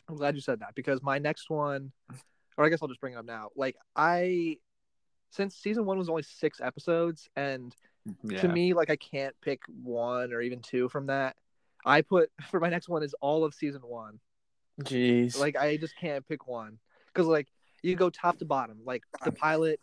I'm 0.09 0.17
glad 0.17 0.35
you 0.35 0.41
said 0.41 0.61
that 0.61 0.75
because 0.75 1.03
my 1.03 1.19
next 1.19 1.51
one, 1.51 1.93
or 2.57 2.65
I 2.65 2.69
guess 2.69 2.81
I'll 2.83 2.89
just 2.89 3.01
bring 3.01 3.15
it 3.15 3.17
up 3.17 3.25
now. 3.25 3.51
Like 3.57 3.77
I, 3.95 4.57
since 5.31 5.55
season 5.57 5.87
one 5.87 5.99
was 5.99 6.09
only 6.09 6.23
six 6.23 6.61
episodes, 6.61 7.29
and 7.37 7.75
mm, 8.09 8.33
Yeah. 8.33 8.43
to 8.43 8.49
me, 8.49 8.75
like 8.75 8.91
I 8.91 8.97
can't 8.97 9.35
pick 9.41 9.63
one 9.83 10.33
or 10.33 10.41
even 10.41 10.61
two 10.61 10.89
from 10.89 11.07
that. 11.07 11.37
I 11.87 12.03
put 12.03 12.31
for 12.51 12.61
my 12.61 12.69
next 12.69 12.89
one 12.89 13.03
is 13.03 13.15
all 13.21 13.45
of 13.45 13.55
season 13.55 13.83
one. 13.83 14.21
Jeez. 14.83 15.39
Like 15.39 15.57
I 15.57 15.77
just 15.77 15.97
can't 15.97 16.27
pick 16.27 16.47
one 16.47 16.79
because 17.07 17.27
like 17.27 17.49
you 17.83 17.97
go 17.97 18.11
top 18.11 18.39
to 18.39 18.45
bottom. 18.45 18.79
Like 18.85 19.03
the 19.25 19.33
pilot, 19.33 19.81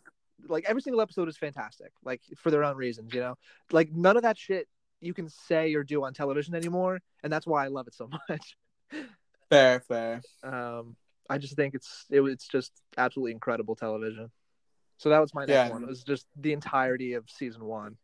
like 0.48 0.64
every 0.68 0.82
single 0.82 1.00
episode 1.00 1.28
is 1.28 1.36
fantastic. 1.36 1.92
Like 2.04 2.22
for 2.36 2.50
their 2.50 2.64
own 2.64 2.76
reasons, 2.76 3.12
you 3.14 3.20
know. 3.20 3.34
Like 3.72 3.92
none 3.92 4.16
of 4.16 4.22
that 4.22 4.38
shit 4.38 4.68
you 5.00 5.14
can 5.14 5.28
say 5.28 5.74
or 5.74 5.84
do 5.84 6.04
on 6.04 6.12
television 6.14 6.54
anymore, 6.54 7.00
and 7.22 7.32
that's 7.32 7.46
why 7.46 7.64
I 7.64 7.68
love 7.68 7.86
it 7.86 7.94
so 7.94 8.08
much. 8.28 8.56
fair, 9.50 9.80
fair. 9.80 10.22
Um, 10.42 10.96
I 11.30 11.38
just 11.38 11.56
think 11.56 11.74
it's 11.74 12.04
it, 12.10 12.20
it's 12.22 12.48
just 12.48 12.72
absolutely 12.96 13.32
incredible 13.32 13.76
television. 13.76 14.30
So 14.96 15.10
that 15.10 15.20
was 15.20 15.32
my 15.34 15.42
next 15.44 15.52
Yeah. 15.52 15.70
one. 15.70 15.82
It 15.82 15.88
was 15.88 16.02
just 16.02 16.26
the 16.36 16.52
entirety 16.52 17.12
of 17.14 17.28
season 17.30 17.64
one. 17.64 17.96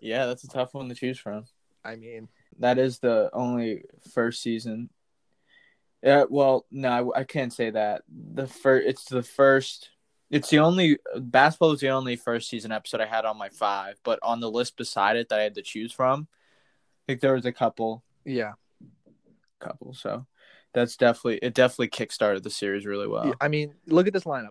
Yeah, 0.00 0.26
that's 0.26 0.44
a 0.44 0.48
tough 0.48 0.74
one 0.74 0.88
to 0.88 0.94
choose 0.94 1.18
from. 1.18 1.44
I 1.84 1.96
mean, 1.96 2.28
That 2.60 2.78
is 2.78 2.98
the 3.00 3.30
only 3.32 3.82
first 4.12 4.42
season. 4.42 4.90
Yeah, 6.02 6.24
well, 6.28 6.66
no, 6.70 7.12
I, 7.14 7.20
I 7.20 7.24
can't 7.24 7.52
say 7.52 7.70
that. 7.70 8.02
The 8.08 8.46
first, 8.46 8.86
it's 8.86 9.04
the 9.04 9.22
first. 9.22 9.90
It's 10.30 10.50
the 10.50 10.58
only 10.58 10.98
basketball 11.16 11.72
is 11.72 11.80
the 11.80 11.88
only 11.88 12.16
first 12.16 12.50
season 12.50 12.70
episode 12.70 13.00
I 13.00 13.06
had 13.06 13.24
on 13.24 13.38
my 13.38 13.48
five, 13.48 13.98
but 14.04 14.18
on 14.22 14.40
the 14.40 14.50
list 14.50 14.76
beside 14.76 15.16
it 15.16 15.30
that 15.30 15.40
I 15.40 15.42
had 15.42 15.54
to 15.54 15.62
choose 15.62 15.92
from, 15.92 16.28
I 16.30 17.02
think 17.06 17.20
there 17.20 17.34
was 17.34 17.46
a 17.46 17.52
couple, 17.52 18.04
yeah. 18.24 18.52
couple. 19.58 19.94
So 19.94 20.26
that's 20.74 20.96
definitely 20.96 21.38
it. 21.38 21.54
Definitely 21.54 21.88
kickstarted 21.88 22.42
the 22.42 22.50
series 22.50 22.84
really 22.84 23.08
well. 23.08 23.26
Yeah, 23.26 23.34
I 23.40 23.48
mean, 23.48 23.74
look 23.86 24.06
at 24.06 24.12
this 24.12 24.24
lineup. 24.24 24.50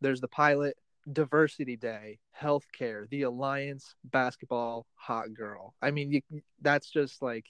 There's 0.00 0.20
the 0.20 0.28
pilot, 0.28 0.76
Diversity 1.12 1.76
Day, 1.76 2.18
Healthcare, 2.40 3.08
The 3.08 3.22
Alliance, 3.22 3.94
Basketball, 4.04 4.86
Hot 4.94 5.34
Girl. 5.34 5.74
I 5.82 5.90
mean, 5.90 6.12
you, 6.12 6.20
that's 6.60 6.90
just 6.90 7.20
like 7.22 7.46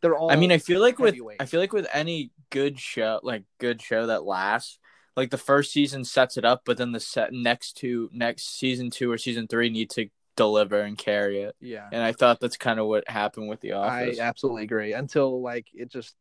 they're 0.00 0.16
all. 0.16 0.30
I 0.30 0.36
mean, 0.36 0.52
I 0.52 0.58
feel 0.58 0.80
like 0.80 0.98
with. 0.98 1.16
I 1.40 1.46
feel 1.46 1.60
like 1.60 1.72
with 1.72 1.86
any 1.92 2.30
good 2.50 2.78
show, 2.78 3.20
like 3.22 3.44
good 3.58 3.80
show 3.82 4.06
that 4.06 4.24
lasts, 4.24 4.78
like 5.16 5.30
the 5.30 5.38
first 5.38 5.72
season 5.72 6.04
sets 6.04 6.36
it 6.36 6.44
up, 6.44 6.62
but 6.64 6.76
then 6.76 6.92
the 6.92 7.00
set 7.00 7.32
next 7.32 7.76
two 7.76 8.10
next 8.12 8.58
season 8.58 8.90
two 8.90 9.10
or 9.10 9.18
season 9.18 9.46
three 9.48 9.68
need 9.70 9.90
to 9.90 10.08
deliver 10.36 10.80
and 10.82 10.98
carry 10.98 11.40
it. 11.40 11.56
yeah, 11.60 11.88
And 11.90 12.02
I 12.02 12.12
thought 12.12 12.40
that's 12.40 12.58
kind 12.58 12.78
of 12.78 12.86
what 12.86 13.08
happened 13.08 13.48
with 13.48 13.60
The 13.60 13.72
office. 13.72 14.18
I 14.18 14.22
absolutely 14.22 14.64
agree. 14.64 14.92
Until 14.92 15.40
like 15.40 15.66
it 15.72 15.90
just 15.90 16.14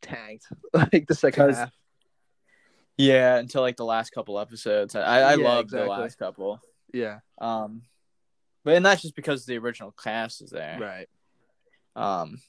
tanked, 0.00 0.46
like 0.74 1.06
the 1.06 1.14
second 1.14 1.54
half. 1.54 1.70
yeah, 2.96 3.36
until 3.36 3.62
like 3.62 3.76
the 3.76 3.84
last 3.84 4.10
couple 4.10 4.38
episodes. 4.38 4.94
I 4.96 5.20
I 5.20 5.34
Yeah, 5.36 5.44
loved 5.44 5.66
exactly. 5.66 5.86
the 5.86 5.90
last 5.90 6.18
couple. 6.18 6.60
Yeah, 6.92 7.20
Um, 7.38 7.82
but 8.64 8.74
and 8.74 8.84
that's 8.84 9.02
just 9.02 9.14
because 9.16 9.46
the 9.46 9.58
original 9.58 9.92
cast 9.92 10.42
is 10.42 10.50
there. 10.50 10.78
right. 10.80 11.08
Um, 11.94 12.40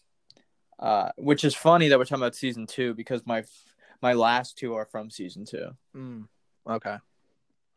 uh, 0.83 1.09
which 1.17 1.43
is 1.43 1.55
funny 1.55 1.87
that 1.87 1.97
we're 1.97 2.05
talking 2.05 2.21
about 2.21 2.35
season 2.35 2.67
two 2.67 2.93
because 2.93 3.25
my 3.25 3.43
my 4.01 4.13
last 4.13 4.57
two 4.57 4.75
are 4.75 4.85
from 4.85 5.09
season 5.09 5.45
two. 5.45 5.69
Mm. 5.95 6.27
Okay, 6.69 6.97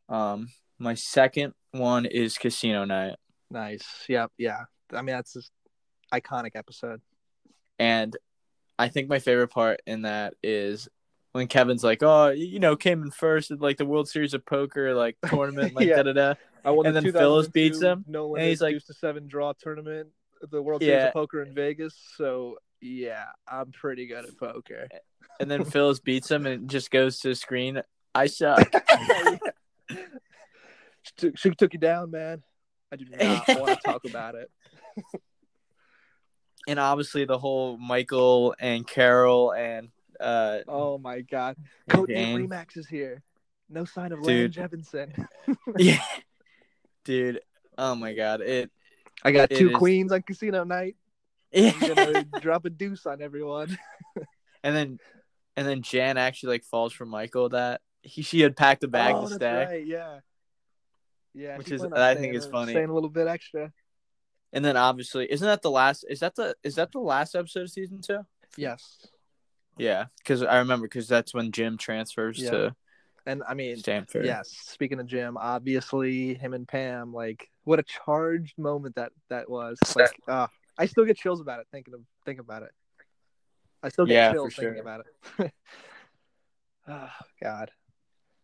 Um, 0.08 0.48
my 0.78 0.94
second 0.94 1.54
one 1.72 2.04
is 2.06 2.36
Casino 2.38 2.84
Night, 2.84 3.16
nice. 3.50 3.84
Yep, 4.08 4.32
yeah. 4.38 4.64
I 4.92 5.02
mean, 5.02 5.16
that's 5.16 5.32
just 5.32 5.50
iconic 6.12 6.52
episode. 6.54 7.00
and 7.78 8.16
I 8.78 8.88
think 8.88 9.08
my 9.08 9.18
favorite 9.20 9.48
part 9.48 9.80
in 9.86 10.02
that 10.02 10.34
is 10.42 10.86
when 11.32 11.46
Kevin's 11.48 11.82
like, 11.82 12.02
"Oh, 12.02 12.28
you 12.28 12.58
know, 12.60 12.76
came 12.76 13.02
in 13.02 13.10
first 13.10 13.50
at 13.50 13.60
like 13.60 13.76
the 13.78 13.86
World 13.86 14.08
Series 14.08 14.34
of 14.34 14.44
Poker 14.44 14.94
like 14.94 15.16
tournament, 15.26 15.74
like 15.74 15.86
Yeah. 15.88 15.96
da 16.02 16.02
da 16.02 16.12
da." 16.12 16.34
I 16.64 16.70
won 16.72 16.86
And 16.86 16.94
the 16.96 17.00
then 17.00 17.12
Phyllis 17.12 17.48
beats 17.48 17.80
him, 17.80 18.04
No 18.08 18.34
and 18.36 18.44
he's 18.48 18.60
like- 18.60 18.76
to 18.86 18.92
seven 18.94 19.26
draw 19.28 19.52
tournament, 19.54 20.08
the 20.50 20.60
World 20.62 20.82
Series 20.82 21.06
of 21.06 21.12
Poker 21.12 21.42
in 21.42 21.54
Vegas. 21.54 21.94
So 22.16 22.58
yeah, 22.80 23.24
I'm 23.48 23.72
pretty 23.72 24.06
good 24.06 24.24
at 24.24 24.36
poker. 24.38 24.88
And 25.38 25.50
then 25.50 25.64
Phyllis 25.66 26.00
beats 26.00 26.30
him 26.30 26.46
and 26.46 26.70
just 26.70 26.90
goes 26.90 27.18
to 27.20 27.28
the 27.28 27.34
screen. 27.34 27.82
I 28.14 28.26
suck. 28.26 28.72
she, 29.90 29.98
took, 31.18 31.36
she 31.36 31.50
took 31.50 31.74
you 31.74 31.78
down, 31.78 32.10
man. 32.10 32.42
I 32.90 32.96
do 32.96 33.04
not 33.10 33.46
want 33.60 33.68
to 33.68 33.76
talk 33.84 34.04
about 34.06 34.34
it. 34.34 34.50
and 36.66 36.78
obviously 36.78 37.26
the 37.26 37.38
whole 37.38 37.76
Michael 37.76 38.54
and 38.58 38.86
Carol 38.86 39.52
and 39.52 39.90
uh 40.18 40.60
Oh 40.66 40.96
my 40.96 41.20
god, 41.20 41.56
Code 41.90 42.08
Name 42.08 42.48
Remax 42.48 42.78
is 42.78 42.86
here. 42.86 43.22
No 43.68 43.84
sign 43.84 44.12
of. 44.12 44.20
Landon 44.22 44.52
Jefferson. 44.52 45.12
yeah, 45.76 46.00
dude. 47.04 47.40
Oh 47.76 47.94
my 47.94 48.14
god, 48.14 48.40
it 48.40 48.70
I 49.22 49.32
got 49.32 49.52
It 49.52 49.58
two 49.58 49.68
is- 49.70 49.76
queens 49.76 50.12
on 50.12 50.22
casino 50.22 50.64
night. 50.64 50.96
Yeah. 51.52 51.72
I'm 51.80 51.94
gonna 51.94 52.24
drop 52.40 52.64
a 52.64 52.70
deuce 52.70 53.06
on 53.06 53.22
everyone. 53.22 53.78
and 54.62 54.76
then 54.76 54.98
and 55.56 55.66
then 55.66 55.82
Jan 55.82 56.18
actually 56.18 56.54
like 56.54 56.64
falls 56.64 56.92
for 56.92 57.06
Michael 57.06 57.50
that 57.50 57.80
he 58.02 58.22
she 58.22 58.40
had 58.40 58.56
packed 58.56 58.84
a 58.84 58.88
bag 58.88 59.14
oh, 59.14 59.22
to 59.22 59.28
that's 59.28 59.34
stay. 59.36 59.64
right. 59.76 59.86
Yeah. 59.86 60.18
Yeah, 61.34 61.58
Which 61.58 61.70
is- 61.70 61.84
I 61.84 62.14
think 62.14 62.34
is 62.34 62.46
funny. 62.46 62.74
A 62.74 62.92
little 62.92 63.10
bit 63.10 63.26
extra. 63.26 63.72
And 64.52 64.64
then 64.64 64.76
obviously, 64.76 65.30
isn't 65.30 65.46
that 65.46 65.60
the 65.60 65.70
last? 65.70 66.04
Is 66.08 66.20
that 66.20 66.34
the 66.34 66.54
is 66.62 66.76
that 66.76 66.92
the 66.92 66.98
last 67.00 67.34
episode 67.34 67.62
of 67.64 67.70
season 67.70 68.00
two? 68.00 68.20
Yes, 68.56 69.06
Yeah, 69.76 70.06
because 70.18 70.42
I 70.42 70.58
remember 70.58 70.86
because 70.86 71.08
that's 71.08 71.34
when 71.34 71.52
Jim 71.52 71.76
transfers 71.76 72.38
Yeah. 72.38 72.50
to 72.50 72.76
and 73.26 73.42
I 73.46 73.54
mean, 73.54 73.76
Stamford. 73.76 74.24
yes. 74.24 74.48
Speaking 74.50 75.00
of 75.00 75.06
Jim, 75.06 75.36
obviously 75.36 76.34
him 76.34 76.54
and 76.54 76.66
Pam, 76.66 77.12
like, 77.12 77.50
what 77.64 77.80
a 77.80 77.82
charged 77.82 78.56
moment 78.56 78.94
that 78.94 79.12
that 79.28 79.50
was. 79.50 79.78
Like, 79.94 80.18
uh, 80.28 80.46
I 80.78 80.86
still 80.86 81.04
get 81.04 81.16
chills 81.16 81.40
about 81.40 81.60
it 81.60 81.66
thinking 81.70 81.94
of 81.94 82.00
thinking 82.24 82.40
about 82.40 82.62
it. 82.62 82.70
I 83.82 83.88
still 83.88 84.06
get 84.06 84.14
Yeah, 84.14 84.32
chills 84.32 84.54
thinking 84.54 84.74
sure. 84.74 84.82
about 84.82 85.04
it. 85.38 85.52
oh 86.88 87.08
God, 87.42 87.70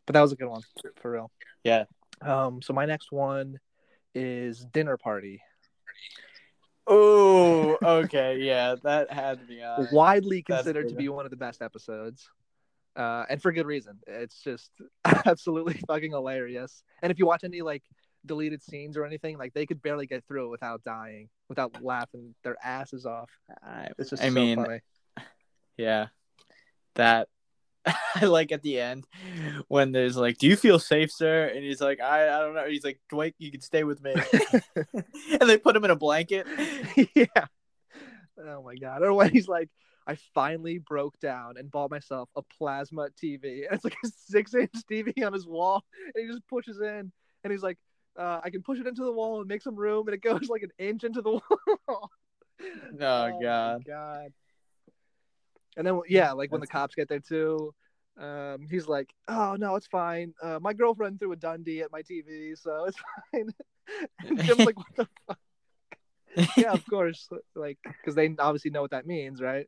but 0.06 0.14
that 0.14 0.20
was 0.20 0.32
a 0.32 0.36
good 0.36 0.48
one 0.48 0.62
for 0.96 1.10
real. 1.10 1.30
Yeah. 1.64 1.84
Um. 2.20 2.62
So 2.62 2.72
my 2.72 2.86
next 2.86 3.12
one 3.12 3.58
is 4.14 4.64
dinner 4.72 4.96
party. 4.96 5.42
Oh, 6.86 7.76
okay, 7.84 8.38
yeah, 8.38 8.76
that 8.82 9.12
had 9.12 9.46
be 9.46 9.62
on. 9.62 9.88
widely 9.92 10.42
considered 10.42 10.88
to 10.88 10.94
be 10.94 11.08
one 11.08 11.24
of 11.24 11.30
the 11.30 11.36
best 11.36 11.62
episodes. 11.62 12.28
Uh, 12.94 13.24
and 13.30 13.40
for 13.40 13.52
good 13.52 13.66
reason. 13.66 13.98
It's 14.06 14.42
just 14.42 14.70
absolutely 15.04 15.80
fucking 15.86 16.10
hilarious. 16.10 16.82
And 17.02 17.10
if 17.10 17.18
you 17.18 17.26
watch 17.26 17.44
any 17.44 17.62
like 17.62 17.82
deleted 18.26 18.62
scenes 18.62 18.96
or 18.96 19.04
anything, 19.04 19.38
like 19.38 19.54
they 19.54 19.66
could 19.66 19.82
barely 19.82 20.06
get 20.06 20.24
through 20.26 20.46
it 20.46 20.50
without 20.50 20.82
dying, 20.84 21.28
without 21.48 21.82
laughing 21.82 22.34
their 22.44 22.56
asses 22.62 23.06
off. 23.06 23.30
I, 23.64 23.88
It's 23.98 24.10
just 24.10 24.22
I 24.22 24.28
so 24.28 24.34
mean, 24.34 24.56
funny. 24.56 24.80
yeah, 25.76 26.08
that 26.94 27.28
I 28.14 28.26
like 28.26 28.52
at 28.52 28.62
the 28.62 28.80
end 28.80 29.06
when 29.68 29.92
there's 29.92 30.16
like, 30.16 30.38
"Do 30.38 30.46
you 30.46 30.56
feel 30.56 30.78
safe, 30.78 31.10
sir?" 31.10 31.46
And 31.46 31.64
he's 31.64 31.80
like, 31.80 32.00
"I, 32.00 32.28
I 32.28 32.40
don't 32.40 32.54
know." 32.54 32.68
He's 32.68 32.84
like, 32.84 33.00
"Dwight, 33.10 33.34
you 33.38 33.50
can 33.50 33.60
stay 33.60 33.84
with 33.84 34.02
me," 34.02 34.14
and 34.94 35.48
they 35.48 35.58
put 35.58 35.76
him 35.76 35.84
in 35.84 35.90
a 35.90 35.96
blanket. 35.96 36.46
yeah. 37.14 37.46
Oh 38.38 38.62
my 38.62 38.76
god. 38.76 39.02
Or 39.02 39.12
when 39.12 39.30
he's 39.30 39.48
like, 39.48 39.68
I 40.06 40.16
finally 40.34 40.78
broke 40.78 41.18
down 41.20 41.56
and 41.56 41.70
bought 41.70 41.90
myself 41.90 42.28
a 42.36 42.42
plasma 42.58 43.08
TV. 43.22 43.64
And 43.66 43.74
it's 43.74 43.84
like 43.84 43.96
a 44.04 44.08
six 44.16 44.54
inch 44.54 44.72
TV 44.90 45.24
on 45.24 45.32
his 45.32 45.46
wall. 45.46 45.84
And 46.14 46.26
he 46.26 46.32
just 46.32 46.46
pushes 46.48 46.80
in 46.80 47.12
and 47.44 47.52
he's 47.52 47.62
like, 47.62 47.78
uh, 48.18 48.40
I 48.42 48.50
can 48.50 48.62
push 48.62 48.78
it 48.78 48.86
into 48.86 49.04
the 49.04 49.12
wall 49.12 49.40
and 49.40 49.48
make 49.48 49.62
some 49.62 49.76
room. 49.76 50.06
And 50.08 50.14
it 50.14 50.22
goes 50.22 50.48
like 50.48 50.62
an 50.62 50.72
inch 50.78 51.04
into 51.04 51.22
the 51.22 51.30
wall. 51.30 52.10
Oh, 53.00 53.32
my 53.32 53.42
God. 53.42 53.84
God. 53.84 54.32
And 55.76 55.84
then, 55.84 56.00
yeah, 56.08 56.30
like 56.30 56.52
when 56.52 56.60
the 56.60 56.66
cops 56.66 56.94
get 56.94 57.08
there 57.08 57.18
too, 57.18 57.74
um, 58.20 58.66
he's 58.70 58.86
like, 58.86 59.12
"Oh 59.26 59.56
no, 59.58 59.74
it's 59.74 59.86
fine. 59.88 60.34
Uh, 60.40 60.58
my 60.60 60.72
girlfriend 60.72 61.18
threw 61.18 61.32
a 61.32 61.36
Dundie 61.36 61.82
at 61.82 61.90
my 61.90 62.02
TV, 62.02 62.56
so 62.56 62.84
it's 62.84 62.98
fine." 63.32 63.48
and 64.20 64.44
Jim's 64.44 64.64
like, 64.64 64.76
"What 64.76 64.86
the 64.96 65.08
fuck?" 65.26 65.38
yeah, 66.56 66.72
of 66.72 66.86
course. 66.88 67.28
Like, 67.56 67.78
because 67.82 68.14
they 68.14 68.32
obviously 68.38 68.70
know 68.70 68.82
what 68.82 68.92
that 68.92 69.06
means, 69.06 69.40
right? 69.40 69.66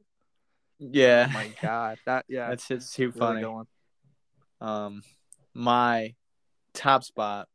yeah, 0.78 1.26
Oh 1.30 1.32
my 1.32 1.50
god, 1.60 1.98
that 2.06 2.26
yeah, 2.28 2.50
that's 2.50 2.70
it's 2.70 2.92
too 2.92 3.12
really 3.16 3.42
funny. 3.42 3.64
Um, 4.60 5.02
my 5.54 6.14
top 6.74 7.04
spot 7.04 7.48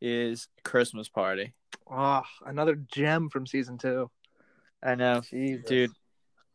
is 0.00 0.48
Christmas 0.64 1.08
party. 1.08 1.54
Oh, 1.90 2.22
another 2.46 2.74
gem 2.76 3.28
from 3.28 3.46
season 3.46 3.78
two. 3.78 4.10
I 4.82 4.94
know, 4.94 5.20
Jesus. 5.20 5.66
dude. 5.66 5.90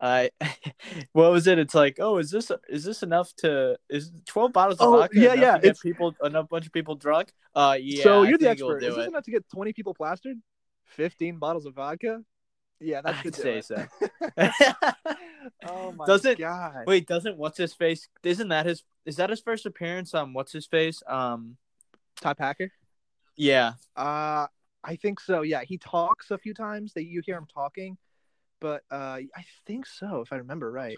I 0.01 0.29
what 1.13 1.31
was 1.31 1.47
it? 1.47 1.58
It's 1.58 1.73
like, 1.75 1.97
oh, 1.99 2.17
is 2.17 2.29
this 2.31 2.51
is 2.67 2.84
this 2.84 3.01
enough 3.03 3.34
to 3.38 3.77
is 3.89 4.12
twelve 4.25 4.51
bottles 4.51 4.79
of 4.79 4.88
Oh, 4.93 4.97
vodka? 4.97 5.17
yeah, 5.19 5.34
yeah, 5.34 5.53
to 5.53 5.60
get 5.60 5.63
it's- 5.63 5.79
people 5.81 6.13
enough 6.23 6.49
bunch 6.49 6.65
of 6.65 6.73
people 6.73 6.95
drunk. 6.95 7.31
Uh, 7.53 7.77
yeah. 7.79 8.03
so 8.03 8.23
you're 8.23 8.38
the 8.38 8.49
expert. 8.49 8.84
Is 8.84 8.95
this 8.95 9.05
it. 9.05 9.10
enough 9.10 9.23
to 9.23 9.31
get 9.31 9.45
20 9.53 9.71
people 9.71 9.93
plastered? 9.93 10.38
15 10.88 11.38
bottles 11.39 11.65
of 11.65 11.75
vodka? 11.75 12.21
Yeah, 12.81 13.01
that 13.01 13.15
I'd 13.25 13.34
say 13.36 13.60
it. 13.60 13.65
so. 13.65 13.86
Oh 15.67 15.91
my 15.93 16.05
Doesn't- 16.05 16.39
god. 16.39 16.84
Wait, 16.88 17.08
doesn't 17.08 17.38
what's 17.38 17.58
his 17.58 17.73
face? 17.73 18.08
Isn't 18.23 18.49
that 18.49 18.65
his? 18.65 18.84
Is 19.05 19.15
that 19.17 19.29
his 19.29 19.39
first 19.41 19.65
appearance 19.65 20.13
on 20.13 20.34
what's 20.34 20.51
his 20.51 20.65
face? 20.65 21.01
Um, 21.08 21.58
Todd 22.19 22.38
Packer? 22.38 22.71
Yeah. 23.35 23.73
Uh 23.95 24.47
I 24.83 24.95
think 24.97 25.19
so. 25.19 25.41
Yeah, 25.41 25.63
he 25.63 25.77
talks 25.77 26.29
a 26.31 26.37
few 26.37 26.53
times 26.53 26.93
that 26.93 27.05
you 27.05 27.21
hear 27.25 27.37
him 27.37 27.47
talking, 27.51 27.97
but 28.59 28.83
uh 28.91 29.19
I 29.35 29.45
think 29.65 29.85
so 29.85 30.21
if 30.21 30.31
I 30.31 30.37
remember 30.37 30.71
right. 30.71 30.97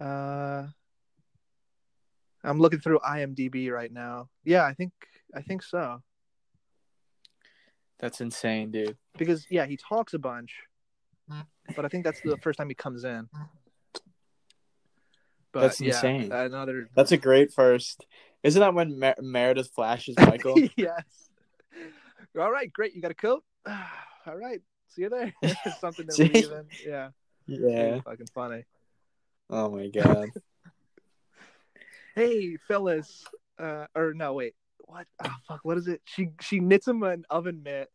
Uh 0.00 0.66
I'm 2.44 2.58
looking 2.58 2.80
through 2.80 2.98
IMDb 3.00 3.70
right 3.70 3.92
now. 3.92 4.28
Yeah, 4.44 4.64
I 4.64 4.74
think 4.74 4.92
I 5.34 5.42
think 5.42 5.62
so. 5.62 6.02
That's 7.98 8.20
insane, 8.20 8.72
dude. 8.72 8.96
Because 9.16 9.46
yeah, 9.48 9.64
he 9.66 9.76
talks 9.76 10.12
a 10.14 10.18
bunch. 10.18 10.54
But 11.76 11.84
I 11.84 11.88
think 11.88 12.04
that's 12.04 12.20
the 12.20 12.36
first 12.38 12.58
time 12.58 12.68
he 12.68 12.74
comes 12.74 13.04
in. 13.04 13.28
But 15.52 15.60
That's 15.60 15.80
yeah, 15.80 15.94
insane. 15.94 16.32
Another 16.32 16.88
That's 16.96 17.12
a 17.12 17.16
great 17.16 17.52
first. 17.52 18.06
Isn't 18.42 18.60
that 18.60 18.74
when 18.74 18.98
Mer- 18.98 19.14
Meredith 19.20 19.70
flashes 19.74 20.16
Michael? 20.18 20.58
yes. 20.76 21.04
All 22.38 22.50
right, 22.50 22.72
great. 22.72 22.94
You 22.94 23.02
got 23.02 23.10
a 23.10 23.14
coat? 23.14 23.44
All 23.66 24.36
right. 24.36 24.60
See 24.88 25.02
you 25.02 25.08
there. 25.08 25.32
Something 25.80 26.06
to 26.08 26.22
in. 26.22 26.66
Yeah. 26.86 27.08
yeah. 27.46 28.00
Fucking 28.00 28.28
funny. 28.34 28.64
Oh 29.50 29.70
my 29.70 29.88
god. 29.88 30.30
Hey, 32.14 32.56
Phyllis. 32.68 33.24
Uh, 33.58 33.86
or 33.94 34.14
no, 34.14 34.34
wait. 34.34 34.54
What? 34.86 35.06
Oh, 35.24 35.34
fuck. 35.46 35.60
What 35.62 35.78
is 35.78 35.88
it? 35.88 36.02
She 36.04 36.30
she 36.40 36.60
knits 36.60 36.86
him 36.86 37.02
an 37.02 37.24
oven 37.30 37.62
mitt, 37.62 37.88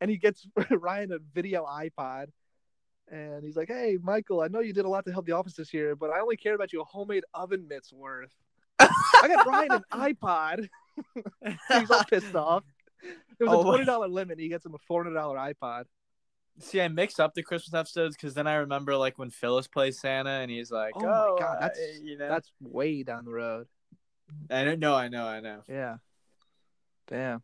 and 0.00 0.10
he 0.10 0.16
gets 0.16 0.46
Ryan 0.70 1.12
a 1.12 1.18
video 1.34 1.64
iPod, 1.64 2.26
and 3.10 3.44
he's 3.44 3.56
like, 3.56 3.68
"Hey, 3.68 3.98
Michael, 4.00 4.40
I 4.40 4.48
know 4.48 4.60
you 4.60 4.72
did 4.72 4.84
a 4.84 4.88
lot 4.88 5.04
to 5.06 5.12
help 5.12 5.26
the 5.26 5.32
office 5.32 5.54
this 5.54 5.72
year, 5.74 5.96
but 5.96 6.10
I 6.10 6.20
only 6.20 6.36
cared 6.36 6.54
about 6.54 6.72
you 6.72 6.80
a 6.80 6.84
homemade 6.84 7.24
oven 7.34 7.66
mitt's 7.68 7.92
worth. 7.92 8.34
I 9.22 9.28
got 9.28 9.46
Ryan 9.46 9.72
an 9.72 9.84
iPod. 10.14 10.68
he's 11.78 11.90
all 11.90 12.04
pissed 12.04 12.34
off. 12.34 12.64
There 13.38 13.48
was 13.48 13.56
Oh, 13.58 13.60
a 13.60 13.64
twenty 13.64 13.84
dollar 13.84 14.08
limit. 14.08 14.32
And 14.32 14.40
he 14.40 14.48
gets 14.48 14.64
him 14.64 14.74
a 14.74 14.78
four 14.86 15.02
hundred 15.04 15.14
dollar 15.16 15.36
iPod. 15.36 15.84
See, 16.58 16.80
I 16.80 16.88
mix 16.88 17.20
up 17.20 17.34
the 17.34 17.42
Christmas 17.42 17.74
episodes 17.74 18.16
because 18.16 18.32
then 18.32 18.46
I 18.46 18.54
remember 18.54 18.96
like 18.96 19.18
when 19.18 19.28
Phyllis 19.30 19.66
plays 19.68 20.00
Santa 20.00 20.30
and 20.30 20.50
he's 20.50 20.70
like, 20.70 20.92
Oh 20.96 21.00
"Oh, 21.04 21.34
my 21.34 21.40
god, 21.40 21.58
that's 21.60 21.78
uh, 21.78 21.82
you 22.02 22.16
know." 22.16 22.28
that's 22.28 22.50
way 22.60 23.02
down 23.02 23.24
the 23.26 23.30
road. 23.32 23.66
I 24.50 24.64
don't 24.64 24.80
know. 24.80 24.94
I 24.94 25.08
know. 25.08 25.26
I 25.26 25.40
know. 25.40 25.60
Yeah. 25.68 25.96
Damn. 27.08 27.42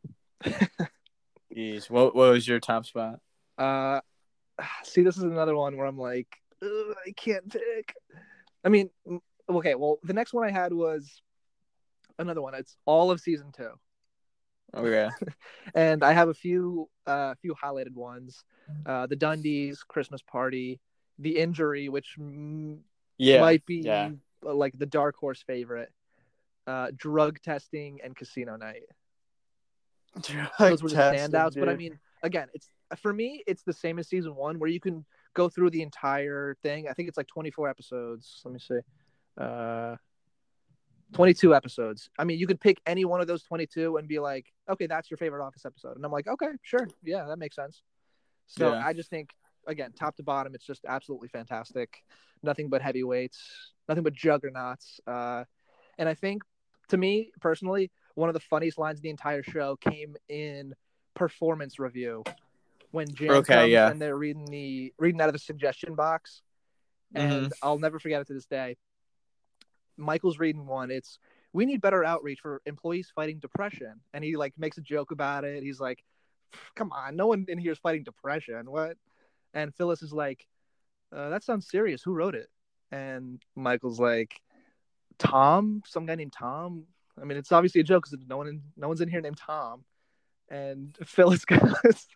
Jeez, 1.55 1.91
what 1.91 2.15
what 2.17 2.31
was 2.31 2.49
your 2.49 2.59
top 2.61 2.87
spot? 2.87 3.21
Uh, 3.59 4.01
see, 4.83 5.03
this 5.03 5.17
is 5.19 5.23
another 5.25 5.55
one 5.55 5.77
where 5.77 5.87
I'm 5.87 5.99
like, 5.99 6.29
I 6.63 7.13
can't 7.17 7.51
pick. 7.53 7.95
I 8.65 8.69
mean, 8.71 8.89
okay, 9.49 9.75
well, 9.75 9.99
the 10.03 10.15
next 10.15 10.33
one 10.33 10.47
I 10.49 10.51
had 10.51 10.73
was 10.73 11.21
another 12.19 12.43
one. 12.43 12.55
It's 12.55 12.77
all 12.87 13.11
of 13.11 13.21
season 13.21 13.53
two, 13.57 13.71
Okay. 14.75 15.09
and 15.75 16.03
I 16.03 16.13
have 16.13 16.29
a 16.29 16.35
few, 16.35 16.89
uh, 17.07 17.35
few 17.41 17.55
highlighted 17.55 17.95
ones. 17.95 18.45
Uh, 18.87 19.07
the 19.07 19.17
Dundies 19.17 19.79
Christmas 19.87 20.23
party, 20.23 20.81
the 21.19 21.39
injury, 21.39 21.89
which 21.89 22.17
mm, 22.19 22.79
Yeah. 23.19 23.41
might 23.41 23.65
be 23.67 23.81
yeah. 23.83 24.11
uh, 24.45 24.55
like 24.55 24.79
the 24.79 24.87
dark 24.87 25.17
horse 25.17 25.43
favorite. 25.43 25.93
Uh, 26.67 26.93
drug 26.97 27.41
testing 27.43 28.01
and 28.05 28.15
casino 28.17 28.57
night. 28.57 28.85
those 30.59 30.83
were 30.83 30.89
the 30.89 30.97
standouts. 30.97 31.59
But 31.59 31.69
I 31.69 31.77
mean, 31.77 31.99
again, 32.23 32.49
it's 32.55 32.69
for 32.99 33.13
me, 33.13 33.43
it's 33.47 33.63
the 33.63 33.73
same 33.73 33.99
as 33.99 34.09
season 34.09 34.35
one, 34.35 34.59
where 34.59 34.71
you 34.71 34.81
can 34.81 35.05
go 35.35 35.49
through 35.49 35.71
the 35.71 35.83
entire 35.83 36.57
thing. 36.63 36.89
I 36.89 36.93
think 36.93 37.09
it's 37.09 37.17
like 37.17 37.27
24 37.27 37.69
episodes. 37.69 38.43
Let 38.45 38.55
me 38.55 38.61
see, 38.61 38.79
uh, 39.39 39.97
22 41.13 41.55
episodes. 41.55 42.11
I 42.19 42.25
mean, 42.25 42.39
you 42.39 42.47
could 42.47 42.61
pick 42.61 42.81
any 42.87 43.05
one 43.05 43.21
of 43.21 43.27
those 43.27 43.43
22 43.43 43.97
and 43.97 44.09
be 44.09 44.19
like, 44.19 44.47
okay, 44.69 44.87
that's 44.87 45.11
your 45.11 45.19
favorite 45.19 45.45
Office 45.45 45.65
episode, 45.65 45.97
and 45.97 46.05
I'm 46.05 46.13
like, 46.13 46.27
okay, 46.27 46.49
sure, 46.63 46.89
yeah, 47.03 47.25
that 47.25 47.39
makes 47.39 47.57
sense. 47.57 47.83
So 48.47 48.71
Yeah. 48.71 48.83
I 48.85 48.93
just 48.93 49.11
think, 49.11 49.31
again, 49.67 49.93
top 49.93 50.17
to 50.17 50.23
bottom, 50.23 50.55
it's 50.55 50.67
just 50.67 50.85
absolutely 50.87 51.29
fantastic. 51.29 52.03
Nothing 52.43 52.69
but 52.69 52.83
heavyweights, 52.83 53.73
nothing 53.89 54.03
but 54.03 54.15
juggernauts. 54.15 55.01
Uh, 55.07 55.45
and 55.99 56.09
I 56.09 56.15
think, 56.15 56.43
to 56.89 56.97
me 56.97 57.31
personally, 57.41 57.91
one 58.15 58.29
of 58.29 58.35
the 58.35 58.41
funniest 58.41 58.79
lines 58.79 58.99
in 58.99 59.03
the 59.03 59.11
entire 59.11 59.43
show 59.43 59.77
came 59.77 60.17
in 60.29 60.75
performance 61.15 61.79
review 61.79 62.25
when 62.91 63.07
Jan 63.15 63.31
Okay, 63.31 63.55
comes 63.55 63.73
yeah. 63.73 63.89
and 63.89 64.01
they're 64.01 64.17
reading 64.17 64.45
the 64.47 64.93
reading 64.99 65.21
out 65.21 65.29
of 65.29 65.33
the 65.33 65.39
suggestion 65.39 65.95
box, 65.95 66.43
and 67.15 67.47
Mhm. 67.47 67.53
I'll 67.63 67.79
never 67.79 67.99
forget 67.99 68.21
it 68.21 68.27
to 68.27 68.35
this 68.35 68.47
day. 68.47 68.77
Michael's 70.03 70.39
reading 70.39 70.67
one. 70.67 70.91
It's 70.91 71.19
we 71.53 71.67
need 71.67 71.81
better 71.81 72.05
outreach 72.05 72.41
for 72.41 72.63
employees 72.67 73.13
fighting 73.15 73.39
depression, 73.39 74.01
and 74.15 74.25
he 74.25 74.37
like 74.37 74.55
makes 74.59 74.79
a 74.79 74.83
joke 74.83 75.11
about 75.11 75.45
it. 75.45 75.63
He's 75.63 75.81
like, 75.81 76.03
"Come 76.75 76.93
on, 76.93 77.17
no 77.17 77.27
one 77.27 77.47
in 77.49 77.59
here 77.59 77.73
is 77.73 77.79
fighting 77.79 78.05
depression. 78.05 78.71
What?" 78.71 78.97
And 79.55 79.75
Phyllis 79.75 80.03
is 80.03 80.13
like, 80.13 80.47
uh, 81.15 81.29
"That 81.29 81.45
sounds 81.45 81.69
serious. 81.69 82.03
Who 82.03 82.15
wrote 82.15 82.35
it?" 82.35 82.49
And 82.91 83.43
Michael's 83.55 84.01
like, 84.01 84.41
"Tom, 85.19 85.83
some 85.87 86.07
guy 86.07 86.15
named 86.15 86.33
Tom." 86.33 86.87
I 87.21 87.25
mean, 87.25 87.37
it's 87.39 87.53
obviously 87.53 87.83
a 87.83 87.85
joke 87.85 88.05
because 88.05 88.27
no 88.27 88.39
one 88.39 88.49
in, 88.49 88.63
no 88.77 88.89
one's 88.89 89.03
in 89.03 89.09
here 89.09 89.21
named 89.21 89.37
Tom. 89.37 89.85
And 90.49 90.97
Phyllis 91.05 91.45
goes, 91.45 92.07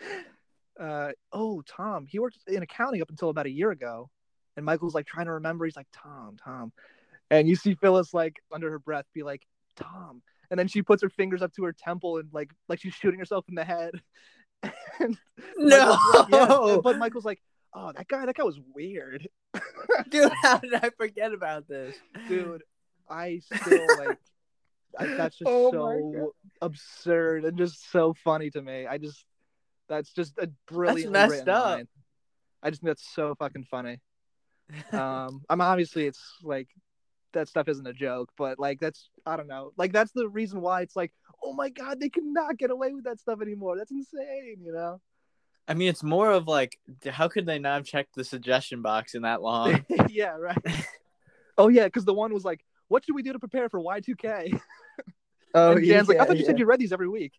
uh, 0.80 1.12
"Oh, 1.32 1.62
Tom, 1.62 2.06
he 2.06 2.18
worked 2.18 2.38
in 2.48 2.62
accounting 2.62 3.02
up 3.02 3.10
until 3.10 3.30
about 3.30 3.46
a 3.46 3.50
year 3.50 3.70
ago." 3.70 4.10
And 4.56 4.66
Michael's 4.66 4.94
like 4.94 5.06
trying 5.06 5.26
to 5.26 5.34
remember. 5.34 5.64
He's 5.64 5.76
like, 5.76 5.88
"Tom, 5.92 6.36
Tom," 6.42 6.72
and 7.30 7.48
you 7.48 7.56
see 7.56 7.74
Phyllis 7.74 8.12
like 8.14 8.36
under 8.52 8.70
her 8.70 8.78
breath 8.78 9.06
be 9.14 9.22
like, 9.22 9.46
"Tom," 9.76 10.22
and 10.50 10.58
then 10.58 10.68
she 10.68 10.82
puts 10.82 11.02
her 11.02 11.10
fingers 11.10 11.42
up 11.42 11.54
to 11.54 11.64
her 11.64 11.72
temple 11.72 12.18
and 12.18 12.28
like 12.32 12.50
like 12.68 12.80
she's 12.80 12.94
shooting 12.94 13.18
herself 13.18 13.44
in 13.48 13.54
the 13.54 13.64
head. 13.64 13.92
and 15.00 15.16
No, 15.56 15.98
like, 16.14 16.28
yeah, 16.30 16.78
but 16.82 16.98
Michael's 16.98 17.24
like, 17.24 17.40
"Oh, 17.74 17.92
that 17.92 18.08
guy, 18.08 18.26
that 18.26 18.36
guy 18.36 18.44
was 18.44 18.60
weird." 18.74 19.28
dude, 20.10 20.32
how 20.42 20.58
did 20.58 20.74
I 20.74 20.90
forget 20.90 21.32
about 21.32 21.66
this, 21.66 21.96
dude 22.28 22.62
i 23.10 23.40
still 23.52 23.86
like 23.98 24.18
I, 24.98 25.06
that's 25.06 25.36
just 25.36 25.48
Oh 25.50 25.70
so 25.70 26.32
absurd 26.62 27.44
and 27.44 27.58
just 27.58 27.90
so 27.90 28.14
funny 28.24 28.50
to 28.50 28.62
me 28.62 28.86
i 28.86 28.98
just 28.98 29.24
that's 29.88 30.12
just 30.12 30.38
a 30.38 30.48
brilliant 30.68 31.12
messed 31.12 31.48
up. 31.48 31.80
i 32.62 32.70
just 32.70 32.82
think 32.82 32.90
that's 32.90 33.08
so 33.14 33.34
fucking 33.34 33.64
funny 33.64 33.98
um 34.92 35.42
i'm 35.48 35.60
obviously 35.60 36.06
it's 36.06 36.22
like 36.42 36.68
that 37.32 37.48
stuff 37.48 37.68
isn't 37.68 37.86
a 37.86 37.92
joke 37.92 38.30
but 38.36 38.58
like 38.58 38.80
that's 38.80 39.10
i 39.26 39.36
don't 39.36 39.48
know 39.48 39.72
like 39.76 39.92
that's 39.92 40.12
the 40.12 40.28
reason 40.28 40.60
why 40.60 40.82
it's 40.82 40.96
like 40.96 41.12
oh 41.44 41.52
my 41.52 41.68
god 41.68 42.00
they 42.00 42.08
cannot 42.08 42.58
get 42.58 42.70
away 42.70 42.92
with 42.92 43.04
that 43.04 43.18
stuff 43.18 43.40
anymore 43.40 43.76
that's 43.76 43.92
insane 43.92 44.56
you 44.62 44.72
know 44.72 45.00
I 45.68 45.74
mean, 45.74 45.88
it's 45.88 46.02
more 46.02 46.32
of 46.32 46.48
like, 46.48 46.76
how 47.08 47.28
could 47.28 47.46
they 47.46 47.60
not 47.60 47.74
have 47.74 47.84
checked 47.84 48.16
the 48.16 48.24
suggestion 48.24 48.82
box 48.82 49.14
in 49.14 49.22
that 49.22 49.40
long? 49.40 49.84
yeah 50.08 50.34
right 50.36 50.58
oh 51.58 51.68
yeah 51.68 51.84
because 51.84 52.04
the 52.04 52.14
one 52.14 52.34
was 52.34 52.44
like 52.44 52.64
what 52.88 53.04
should 53.04 53.14
we 53.14 53.22
do 53.22 53.32
to 53.32 53.38
prepare 53.38 53.68
for 53.68 53.78
y2k 53.80 54.60
oh, 55.54 55.72
and 55.72 55.86
Jan's 55.86 56.08
like, 56.08 56.18
I 56.18 56.24
thought 56.24 56.38
you 56.38 56.44
said 56.44 56.58
you 56.58 56.66
read 56.66 56.80
these 56.80 56.92
every 56.92 57.08
week. 57.08 57.34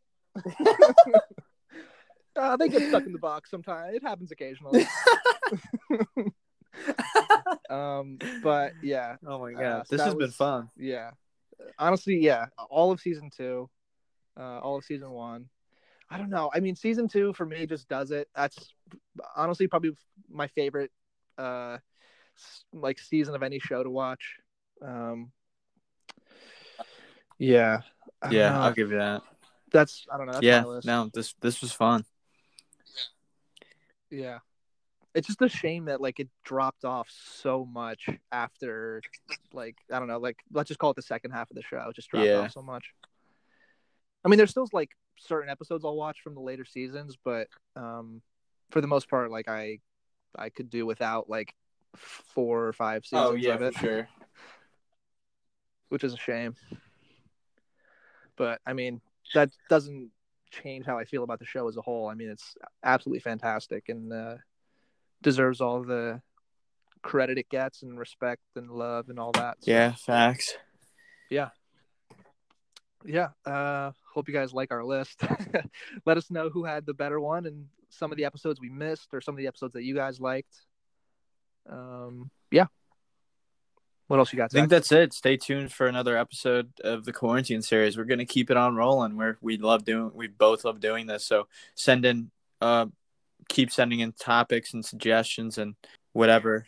uh, 2.38 2.56
they 2.56 2.70
get 2.70 2.88
stuck 2.88 3.06
in 3.06 3.12
the 3.12 3.20
box 3.20 3.50
sometimes. 3.50 3.96
It 3.96 4.04
happens 4.04 4.32
occasionally. 4.32 4.88
Um, 7.70 8.18
but 8.44 8.74
yeah, 8.82 9.16
Oh 9.26 9.40
my 9.40 9.54
Uh, 9.54 9.60
god, 9.60 9.88
so 9.88 9.96
this 9.96 10.06
has 10.06 10.16
been 10.16 10.32
fun. 10.32 10.70
yeah. 10.78 11.12
Honestly, 11.78 12.18
yeah. 12.20 12.48
All 12.70 12.92
of 12.92 13.00
season 13.00 13.30
two, 13.36 13.70
uh, 14.38 14.60
all 14.60 14.78
of 14.78 14.84
season 14.84 15.12
one. 15.12 15.48
I 16.10 16.18
don't 16.18 16.30
know. 16.30 16.50
I 16.54 16.60
mean, 16.60 16.76
season 16.76 17.08
two 17.08 17.34
for 17.34 17.46
me 17.46 17.66
just 17.66 17.88
does 17.88 18.12
it. 18.12 18.28
That's 18.36 18.74
honestly 19.36 19.68
probably 19.68 19.92
my 20.30 20.48
favorite, 20.48 20.92
uh, 21.38 21.78
like 22.74 23.00
season 23.00 23.36
of 23.36 23.44
any 23.44 23.60
show 23.60 23.84
to 23.84 23.90
watch. 23.90 24.38
Um, 24.82 25.32
yeah. 27.38 27.82
Yeah, 28.30 28.52
know. 28.54 28.60
I'll 28.62 28.74
give 28.74 28.92
you 28.92 28.98
that. 28.98 29.22
that's 29.72 30.06
I 30.12 30.18
don't 30.18 30.26
know. 30.28 30.34
That's 30.34 30.44
yeah, 30.44 30.64
no, 30.84 31.10
this 31.14 31.34
this 31.42 31.62
was 31.62 31.72
fun. 31.72 32.04
Yeah. 34.10 34.40
It's 35.14 35.28
just 35.28 35.42
a 35.42 35.50
shame 35.50 35.86
that 35.86 36.00
like 36.02 36.20
it 36.20 36.30
dropped 36.46 36.86
off 36.86 37.10
so 37.10 37.66
much 37.66 38.08
after 38.32 39.02
like 39.54 39.76
I 39.92 40.00
don't 40.00 40.08
know, 40.08 40.20
like 40.20 40.38
let's 40.54 40.70
just 40.70 40.80
call 40.80 40.92
it 40.92 40.96
the 40.96 41.02
second 41.02 41.32
half 41.32 41.50
of 41.52 41.56
the 41.56 41.64
show. 41.64 41.86
It 41.90 41.96
just 41.96 42.10
dropped 42.10 42.28
Yeah. 42.28 42.40
off 42.40 42.52
so 42.52 42.62
much. 42.62 42.94
I 44.24 44.30
mean 44.30 44.38
there's 44.38 44.52
still 44.52 44.68
like 44.72 44.92
certain 45.18 45.50
episodes 45.50 45.84
I'll 45.84 45.96
watch 45.96 46.22
from 46.22 46.34
the 46.34 46.42
later 46.42 46.64
seasons, 46.66 47.18
but 47.24 47.48
um 47.76 48.22
for 48.70 48.80
the 48.80 48.88
most 48.88 49.10
part 49.10 49.32
like 49.32 49.50
I 49.50 49.80
I 50.38 50.50
could 50.50 50.70
do 50.70 50.86
without 50.86 51.30
like 51.30 51.54
four 51.96 52.66
or 52.66 52.74
five 52.74 53.06
seasons 53.06 53.30
Oh 53.32 53.36
yeah, 53.36 53.56
of 53.56 53.62
it, 53.62 53.76
sure. 53.76 54.08
which 55.90 56.06
is 56.06 56.14
a 56.14 56.18
shame. 56.18 56.56
But 58.38 58.62
I 58.66 58.72
mean, 58.72 59.02
that 59.34 59.50
doesn't 59.70 60.10
change 60.52 60.86
how 60.86 60.98
I 60.98 61.04
feel 61.04 61.24
about 61.24 61.40
the 61.40 61.46
show 61.46 61.68
as 61.68 61.76
a 61.76 61.82
whole. 61.82 62.08
I 62.08 62.14
mean, 62.14 62.30
it's 62.30 62.56
absolutely 62.84 63.20
fantastic 63.20 63.90
and 63.90 64.12
uh, 64.14 64.36
deserves 65.22 65.62
all 65.62 65.84
the 65.84 66.22
credit 67.02 67.38
it 67.38 67.50
gets 67.50 67.82
and 67.84 67.98
respect 67.98 68.42
and 68.56 68.70
love 68.70 69.10
and 69.10 69.20
all 69.20 69.32
that. 69.32 69.58
So, 69.62 69.72
Yeah, 69.72 69.94
facts. 69.94 70.56
yeah. 71.30 71.50
Yeah. 73.04 73.30
Uh, 73.46 73.92
hope 74.14 74.28
you 74.28 74.34
guys 74.34 74.54
like 74.54 74.72
our 74.72 74.84
list. 74.84 75.22
Let 76.06 76.18
us 76.18 76.30
know 76.30 76.50
who 76.50 76.64
had 76.66 76.86
the 76.86 76.94
better 76.94 77.20
one 77.20 77.46
and 77.46 77.66
some 77.90 78.12
of 78.12 78.18
the 78.18 78.26
episodes 78.26 78.60
we 78.62 78.70
missed 78.70 79.08
or 79.14 79.22
some 79.22 79.34
of 79.34 79.38
the 79.40 79.48
episodes 79.48 79.74
that 79.74 79.84
you 79.84 79.96
guys 79.96 80.20
liked. 80.20 80.54
Um, 81.70 82.30
yeah. 82.52 82.66
What 84.08 84.20
else 84.20 84.34
you 84.34 84.38
got? 84.38 84.46
I 84.46 84.48
think 84.50 84.70
that's 84.70 84.92
it. 84.92 85.14
Stay 85.14 85.38
tuned 85.38 85.72
for 85.72 85.88
another 85.88 86.18
episode 86.18 86.72
of 86.84 87.06
the 87.06 87.14
quarantine 87.14 87.62
series. 87.62 87.98
We're 87.98 88.04
gonna 88.04 88.26
keep 88.26 88.52
it 88.52 88.58
on 88.58 88.76
rolling. 88.76 89.16
We're 89.16 89.38
we 89.42 89.58
love 89.58 89.86
doing, 89.86 90.12
we 90.14 90.28
both 90.28 90.66
love 90.66 90.82
doing 90.82 91.08
this. 91.08 91.26
So 91.26 91.48
send 91.76 92.04
in, 92.06 92.30
uh, 92.60 92.88
keep 93.50 93.72
sending 93.72 94.00
in 94.00 94.12
topics 94.14 94.74
and 94.74 94.84
suggestions 94.84 95.58
and 95.58 95.76
whatever. 96.14 96.66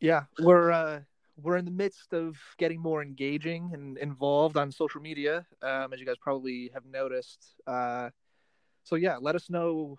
yeah 0.00 0.22
we're 0.40 0.70
uh 0.70 1.00
we're 1.42 1.56
in 1.56 1.64
the 1.64 1.70
midst 1.70 2.12
of 2.12 2.36
getting 2.58 2.80
more 2.80 3.02
engaging 3.02 3.70
and 3.72 3.96
involved 3.98 4.56
on 4.56 4.70
social 4.70 5.00
media 5.00 5.46
um 5.62 5.92
as 5.92 6.00
you 6.00 6.06
guys 6.06 6.16
probably 6.20 6.70
have 6.74 6.84
noticed. 6.84 7.54
Uh 7.66 8.10
so 8.84 8.96
yeah 8.96 9.16
let 9.20 9.34
us 9.34 9.48
know 9.50 9.96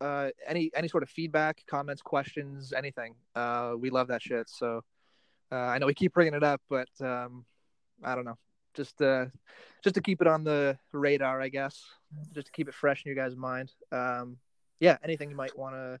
uh 0.00 0.28
any 0.46 0.70
any 0.74 0.88
sort 0.88 1.02
of 1.02 1.08
feedback 1.08 1.62
comments 1.68 2.02
questions 2.02 2.72
anything. 2.72 3.14
Uh 3.34 3.74
we 3.78 3.90
love 3.90 4.08
that 4.08 4.22
shit. 4.22 4.48
So 4.48 4.82
uh 5.52 5.54
i 5.72 5.78
know 5.78 5.86
we 5.86 5.94
keep 5.94 6.12
bringing 6.12 6.34
it 6.34 6.42
up 6.42 6.60
but 6.68 6.88
um 7.00 7.44
i 8.04 8.14
don't 8.14 8.24
know. 8.24 8.38
Just 8.74 9.00
uh 9.02 9.26
just 9.82 9.94
to 9.94 10.00
keep 10.00 10.20
it 10.20 10.26
on 10.26 10.44
the 10.44 10.78
radar 10.92 11.40
i 11.40 11.48
guess. 11.48 11.82
Just 12.32 12.46
to 12.46 12.52
keep 12.52 12.68
it 12.68 12.74
fresh 12.74 13.04
in 13.04 13.12
your 13.12 13.16
guys 13.16 13.36
mind. 13.36 13.72
Um 13.90 14.38
yeah 14.80 14.96
anything 15.02 15.30
you 15.30 15.36
might 15.36 15.56
want 15.58 15.74
to 15.74 15.98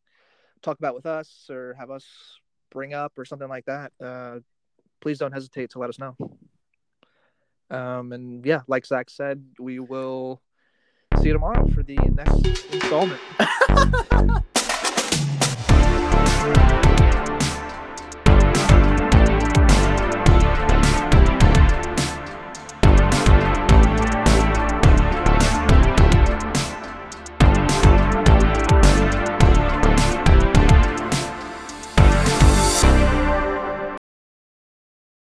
talk 0.62 0.78
about 0.78 0.94
with 0.94 1.06
us 1.06 1.46
or 1.50 1.74
have 1.78 1.90
us 1.90 2.04
bring 2.70 2.94
up 2.94 3.12
or 3.18 3.24
something 3.24 3.48
like 3.48 3.64
that, 3.66 3.92
uh, 4.02 4.38
please 5.00 5.18
don't 5.18 5.32
hesitate 5.32 5.70
to 5.70 5.78
let 5.78 5.88
us 5.88 5.98
know. 5.98 6.16
Um, 7.70 8.12
and 8.12 8.44
yeah, 8.44 8.60
like 8.68 8.86
Zach 8.86 9.10
said, 9.10 9.44
we 9.58 9.78
will 9.78 10.40
see 11.20 11.28
you 11.28 11.32
tomorrow 11.32 11.66
for 11.68 11.82
the 11.82 11.96
next 11.96 12.46
installment. 12.72 13.20